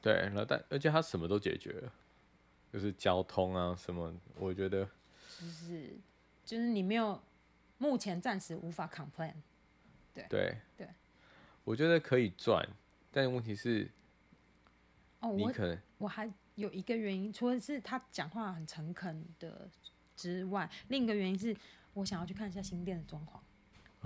[0.02, 1.92] 对，然后但而且他什么都解决了，
[2.72, 4.86] 就是交通啊什么，我觉得
[5.40, 5.98] 就是
[6.44, 7.22] 就是你没有
[7.78, 9.34] 目前暂时无法 complain。
[10.16, 10.88] 对对，对
[11.64, 12.68] 我觉得可以赚，
[13.12, 13.92] 但问题是，
[15.20, 19.70] 哦，你可能我，我还有一个原因，除了是他讲话很诚恳的
[20.16, 21.56] 之外，另一个原因是
[21.94, 23.40] 我想要去看一下新店的装潢。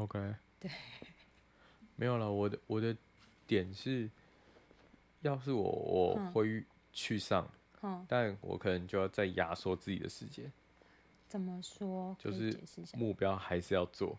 [0.01, 0.71] OK，对，
[1.95, 2.31] 没有了。
[2.31, 2.95] 我的我的
[3.45, 4.09] 点是，
[5.21, 7.47] 要是我我会去上，
[7.81, 10.51] 嗯，但我可能就要再压缩自己的时间。
[11.27, 12.15] 怎么说？
[12.17, 12.57] 就是
[12.95, 14.17] 目标还是要做。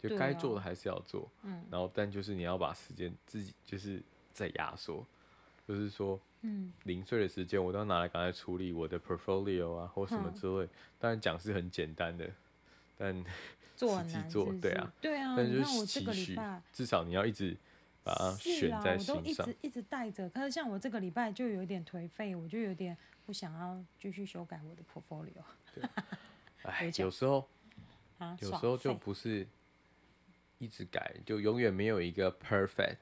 [0.00, 4.02] 就该做的还是要做，嗯，然后但就是你要把时间自己就是
[4.32, 5.04] 在压缩，
[5.66, 10.68] 就是说，嗯，零碎的时间我都要拿来赶快处理我的 portfolio 啊或什么之类。
[10.98, 12.30] 当然讲是很简单的，
[12.96, 13.24] 但
[13.74, 15.34] 做实际做对啊，对啊。
[15.36, 16.38] 但就是期许，
[16.72, 17.56] 至少你要一直
[18.04, 19.16] 把它选在心上。
[19.16, 22.96] 我都一直一直带着，可是像我这个礼拜就有点颓废，我就有点
[23.26, 25.42] 不想要继续修改我的 portfolio。
[25.74, 25.82] 对，
[26.70, 27.48] 哎，有时候，
[28.40, 29.46] 有时候就不是。
[30.62, 32.98] 一直改，就永远没有一个 perfect，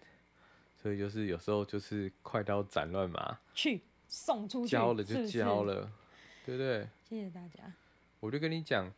[0.81, 5.89] 所以就是有时候就是快刀斩乱麻，去送出去，交了就交了，是是
[6.47, 6.89] 对不对？
[7.07, 7.70] 谢谢大家。
[8.19, 8.91] 我就跟你讲，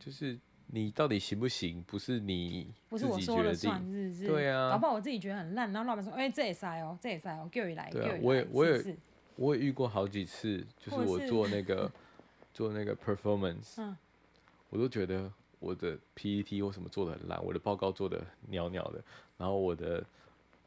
[0.00, 4.26] 就是你到底行不行，不是你不是我说了算，是不是？
[4.26, 8.96] 对啊，搞不好我自己觉得很烂，然后老板说，哎、欸，这也塞哦，这也塞哦，给我来，对啊，我也我也
[9.36, 11.88] 我也遇过好几次，就是我做那个
[12.52, 13.96] 做那个 performance，嗯，
[14.70, 15.32] 我都觉得。
[15.58, 17.42] 我的 PPT 或什么做的很烂？
[17.44, 19.02] 我的报告做的鸟鸟的，
[19.38, 20.04] 然后我的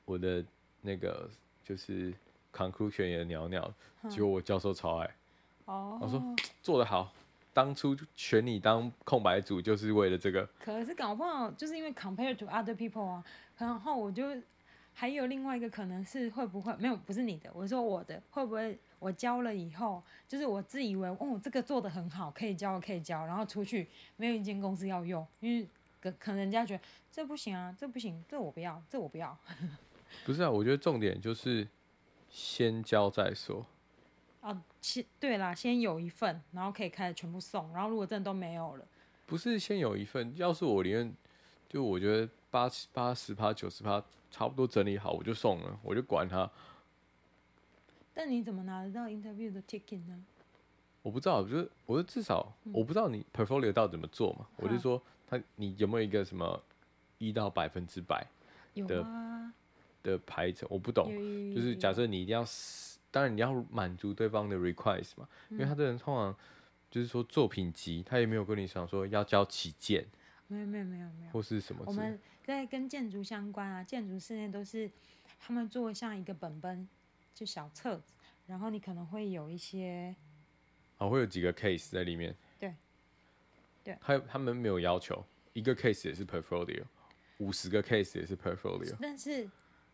[0.05, 0.43] 我的
[0.81, 1.29] 那个
[1.63, 2.13] 就是
[2.53, 3.73] conclusion 也鸟鸟，
[4.09, 5.15] 结果我教授超爱。
[5.65, 6.21] 哦，我说
[6.61, 7.13] 做的好，
[7.53, 10.47] 当初选你当空白组就是为了这个。
[10.59, 13.23] 可是搞不好就是因为 compare to other people 啊，
[13.57, 14.23] 然后我就
[14.99, 18.75] 还有另外一个可能是会不会没有不是你的，我说我的会不会？
[18.97, 25.67] 我交了以后，就是我自以为哦，这个做的很好，可以交，可以交，然后出去没有一间公司要用，因为
[26.01, 29.37] 可可能人家觉得这不行啊，这不行，这我不要，这我不要。
[30.25, 31.67] 不是啊，我觉得重点就是
[32.27, 33.63] 先交再说。
[34.41, 38.87] 哦，先对啦，先有一份，然后可以开始全部送，然后如果真的都没有了，
[39.27, 41.13] 不是先有一份，要是我连
[41.69, 46.49] 就我觉得八八十趴九十趴差不多整理好，我就送了，我就管他。
[48.13, 50.23] 但你怎么拿得到 interview 的 ticket 呢？
[51.03, 54.47] 我不知道，就是我就至少我不知道你 portfolio 到底怎么做嘛。
[54.57, 56.61] 嗯、我就说他你有没有一个什么
[57.17, 58.25] 一到百分之百
[58.87, 59.53] 的啊
[60.03, 60.67] 的排程？
[60.69, 61.09] 我不懂。
[61.53, 62.43] 就是假设你一定要，
[63.11, 66.35] 当然你要满足对方的 request 嘛，嗯、因为他这人通常
[66.89, 70.05] 就是说作品集，他也没有跟你想说要交几件。
[70.47, 71.31] 没有没有没有没有。
[71.31, 71.83] 或是什么？
[71.85, 74.89] 我们在跟建筑相关啊，建筑室内都是
[75.37, 76.87] 他们做像一个本本。
[77.35, 78.17] 就小册子，
[78.47, 80.15] 然后你可能会有一些，
[80.97, 82.35] 哦，会有几个 case 在里面。
[82.57, 82.73] 对，
[83.83, 83.95] 对。
[84.01, 86.83] 他他们没有要求，一个 case 也是 portfolio，
[87.37, 88.95] 五十个 case 也是 portfolio。
[88.99, 89.47] 但是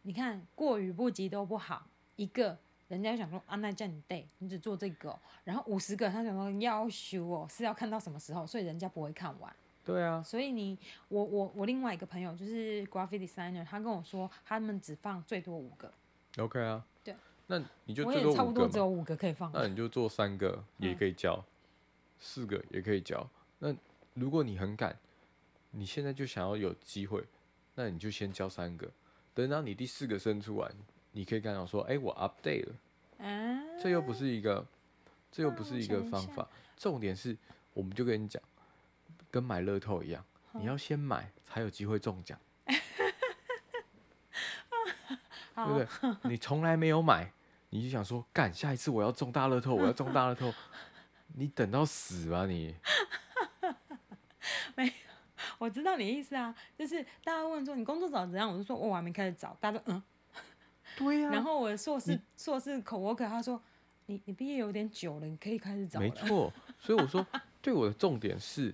[0.03, 1.85] 你看，过与不及都不好。
[2.15, 2.57] 一个
[2.87, 9.53] 人家想说啊，那叫你对，你只做这个喔，然后五十个他想说要求哦，是要看到什么时候，所以人家不会看完。
[9.85, 10.21] 对啊。
[10.23, 10.77] 所以你
[11.09, 15.91] 我我我另外一个朋友就是 graphic designer，他跟我说他们只放最多五个。
[16.37, 16.85] OK 啊。
[17.03, 17.15] 对
[17.47, 19.51] 那你就我也差不多只有五个可以放。
[19.53, 21.45] 那你就做三个也可以交，嗯、
[22.19, 23.27] 四个也可以交。
[23.59, 23.75] 那
[24.13, 24.97] 如果你很赶，
[25.71, 27.23] 你现在就想要有机会，
[27.75, 28.89] 那你就先交三个。
[29.33, 30.71] 等到你第四个生出来，
[31.11, 32.75] 你可以跟他说：“哎、欸，我 update 了。
[33.25, 34.65] 啊”这又不是一个，
[35.31, 36.47] 这又不是一个方法。
[36.77, 37.35] 重点是，
[37.73, 38.41] 我们就跟你讲，
[39.33, 40.23] 跟买乐透一样，
[40.53, 42.37] 嗯、你要先买才有机会中奖。
[45.55, 45.87] 对不对？
[46.29, 47.33] 你从来没有买，
[47.71, 50.53] 你就想说干，下一次我要中大乐透，我要中大乐透，
[51.33, 52.75] 你等到死吧你！
[54.77, 54.91] 没有，
[55.57, 60.03] 我知道你的意思啊，就是大家问说你工作找怎样，我就说我还没开始找，大家都嗯，
[60.95, 61.31] 对呀、啊。
[61.33, 63.59] 然后我的硕士硕士 coworker 他说，
[64.05, 66.05] 你你毕业有点久了，你可以开始找了。
[66.05, 67.25] 没错，所以我说，
[67.63, 68.73] 对我的重点是，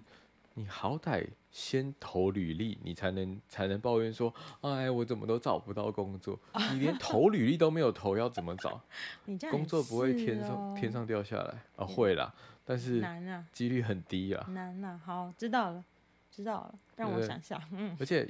[0.60, 6.38] 你好歹先投履历，你才能才能抱怨说，哎，我怎么都找不到工作？
[6.74, 8.82] 你连投履历都没有投，要怎么找？
[9.24, 11.86] 你这样工作不会天上天上掉下来啊？
[11.86, 12.34] 会啦，
[12.66, 14.46] 但是难啊，几率很低啊。
[14.50, 15.86] 难啊，好，知道了，
[16.30, 18.30] 知道了，让我想想，嗯，而且。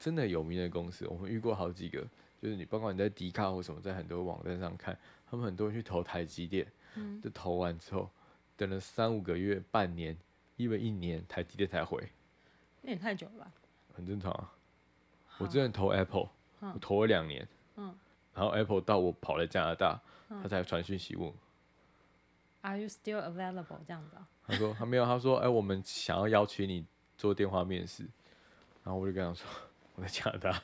[0.00, 2.00] 真的有名的公司，我们遇过好几个，
[2.40, 4.96] 就是你，包括你在迪卡或什么，在很多网站上看，
[5.28, 8.08] 他们很多人去投台积电，嗯，就投完之后，
[8.56, 10.16] 等了三五个月、半年，
[10.58, 12.06] 因为一年台积电才回，
[12.82, 13.52] 那也太久了吧？
[13.94, 14.52] 很正常啊。
[15.38, 16.28] 我之前投 Apple，
[16.60, 17.96] 我投了两年，嗯，
[18.34, 19.98] 然后 Apple 到我跑来加拿大，
[20.28, 21.32] 他才传讯息问
[22.60, 23.78] ，Are you still available？
[23.86, 24.28] 这样子啊？
[24.46, 26.84] 他说他没有，他说哎、欸，我们想要邀请你
[27.16, 28.02] 做电话面试，
[28.84, 29.48] 然后我就跟他说。
[29.98, 30.62] 我在加拿大，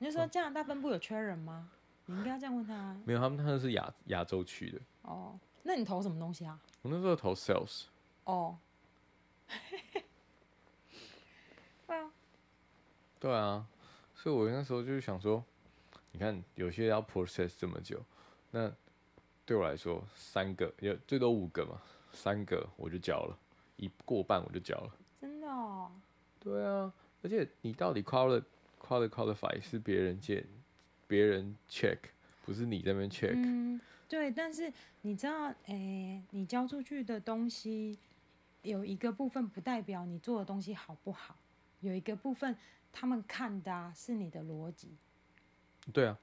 [0.00, 1.70] 你就说加拿大分部有缺人吗？
[2.06, 3.00] 你应该这样问他、啊。
[3.04, 4.80] 没有，他们他们是亚亚洲区的。
[5.02, 6.58] 哦，那你投什么东西啊？
[6.82, 7.84] 我那时候投 sales。
[8.24, 8.58] 哦。
[11.86, 12.10] 对啊。
[13.20, 13.66] 对啊，
[14.14, 15.44] 所以我那时候就是想说，
[16.10, 18.02] 你看有些要 process 这么久，
[18.50, 18.72] 那
[19.46, 21.80] 对我来说三个，有最多五个嘛，
[22.12, 23.38] 三个我就交了，
[23.76, 24.90] 一过半我就交了。
[25.20, 25.92] 真的哦。
[26.40, 26.92] 对啊，
[27.22, 28.42] 而且你到底 qual
[28.80, 30.44] qual qualify 是别人见，
[31.06, 31.98] 别人 check，
[32.44, 33.34] 不是你在那边 check。
[33.36, 34.72] 嗯，对，但是
[35.02, 37.96] 你知道，诶、欸，你交出去的东西
[38.62, 41.36] 有一个部分不代表你做的东西好不好，
[41.80, 42.56] 有一个部分
[42.92, 44.88] 他们看的、啊、是你的逻辑。
[45.92, 46.18] 对啊，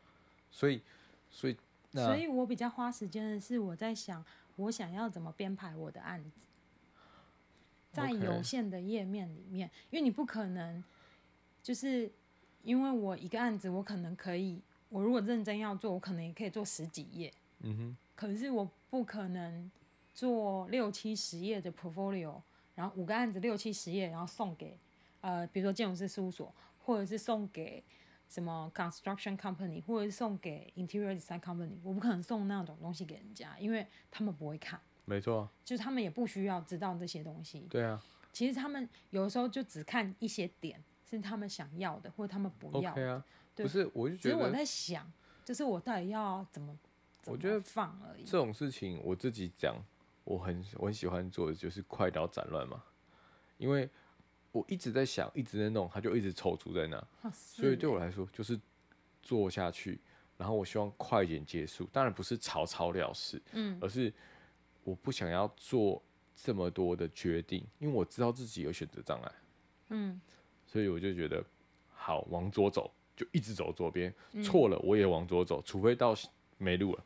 [0.49, 0.81] 所以，
[1.29, 1.57] 所以，
[1.91, 4.25] 所以我比较花时间的是我在想，
[4.55, 6.47] 我想要怎么编排我的案子，
[7.91, 10.83] 在有限的页面里面.因为你不可能
[11.61, 12.11] 就是。
[12.61, 17.33] 因为我一个案子，我可能可以，我如果认真要做，我可能也可以做十几页。
[17.61, 17.97] 嗯哼。
[18.17, 19.71] 可是我不可能
[20.19, 22.41] 做六七十页的 portfolio，
[22.75, 24.77] 然后五个案子六七十页，然后送给
[25.21, 27.81] 呃，比如说建筑师事务所，或者是送给
[28.27, 34.77] 什么 construction company，或者是送给 interior design company，我不可能送那种东西给人家，因为他们不会看。
[35.05, 35.47] 没错。
[35.63, 37.61] 就是他们也不需要知道这些东西。
[37.69, 38.03] 对啊。
[38.33, 40.83] 其实他们有的时候就只看一些点。
[41.09, 43.01] 是他们想要的，或者他们不要的。
[43.01, 43.25] Okay 啊、
[43.55, 44.35] 对不是，我就觉得。
[44.35, 45.11] 其实我在想，
[45.43, 46.77] 就是我到底要怎么，
[47.23, 48.23] 怎么我觉得放而已。
[48.23, 49.75] 这种事情我自己讲，
[50.29, 52.83] 我很我很喜欢做的就是快刀斩乱嘛，
[53.57, 53.89] 因为
[54.51, 56.97] 我一直在想，一直在弄，它就一直踌躇在那。
[57.23, 58.59] 哦、所以对我来说，就是
[59.23, 59.99] 做下去，
[60.37, 61.89] 然后我希望快一点结束。
[61.91, 64.13] 当然不是草草了事，嗯，而是
[64.83, 65.99] 我不想要做
[66.35, 69.31] 这么多的决定，因为我知道自己有选择障碍，
[69.89, 70.21] 嗯。
[70.67, 71.43] 所以我就觉得，
[71.91, 76.13] 好，往左走就一直走左边，错了我也往左走，除非到
[76.59, 77.03] 没路了。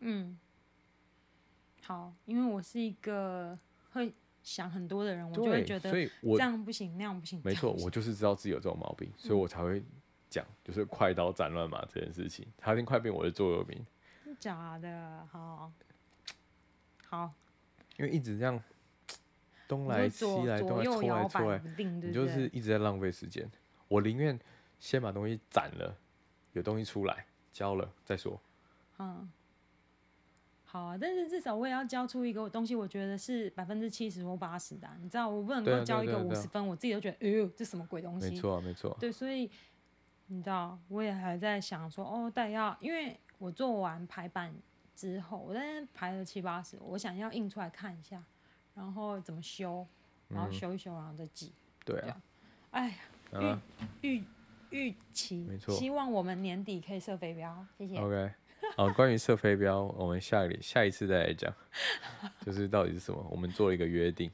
[0.00, 0.38] 嗯，
[1.84, 3.58] 好，因为我是一个
[3.92, 4.12] 会
[4.42, 7.40] 想很多的人，我就会觉得，所以我这样不行，那样不行。
[7.44, 9.82] 没错，我就是知道自己有这种毛病，所以我才会
[10.28, 13.86] 讲，就是快刀斩乱麻这件事情，差点快变我的座右铭。
[14.40, 15.70] 假的，好，
[17.06, 17.32] 好，
[17.98, 18.62] 因为一直这样。
[19.66, 23.50] 东来西来，东来冲来冲来，你就是一直在浪费时间。
[23.88, 24.38] 我宁愿
[24.78, 25.96] 先把东西斩了，
[26.52, 28.38] 有东西出来交了再说。
[28.98, 29.26] 嗯，
[30.74, 34.88] 好啊，但是至少我也要交出一个东西，我觉得是百分之七十或八十的。
[35.00, 38.30] 你知道，我不能够交一个五十分，我自己都觉得，哎呦，这什么鬼东西？
[38.30, 38.96] 没错，没错。
[38.98, 39.48] 对，所以
[40.26, 44.52] 你知道，我也还在想说，哦，但要，因为我做完排版
[44.96, 48.20] 之后，我在那排了七八十，我想要印出来看一下。
[48.74, 49.86] 然后怎么修，
[50.26, 51.52] 然后修一修，然后再寄。
[51.84, 52.20] 对啊，
[52.72, 52.88] 哎
[53.30, 53.60] 呀，
[54.00, 54.24] 预预
[54.70, 57.96] 预期，没错，希望我们年底可以设飞镖，谢谢。
[57.98, 58.32] OK，
[58.76, 61.54] 好，关于射飞镖，我们下一下一次再来讲，
[62.44, 64.30] 就是到底是什么，我们做了一个约定。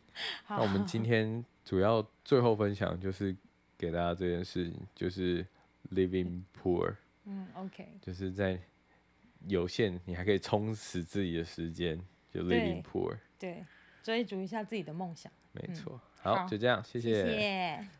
[0.49, 3.37] 那我们今天主要最后分享就是
[3.77, 5.47] 给大家这件事情，就是
[5.93, 6.95] living poor。
[7.25, 8.59] 嗯，OK，就是在
[9.47, 12.01] 有限你还可以充实自己的时间，
[12.31, 13.17] 就 living poor。
[13.39, 13.65] 对。
[14.03, 16.01] 追逐一下自己的梦想，没错。
[16.23, 17.15] 好，好，就这样，谢谢。
[17.23, 17.99] 谢谢。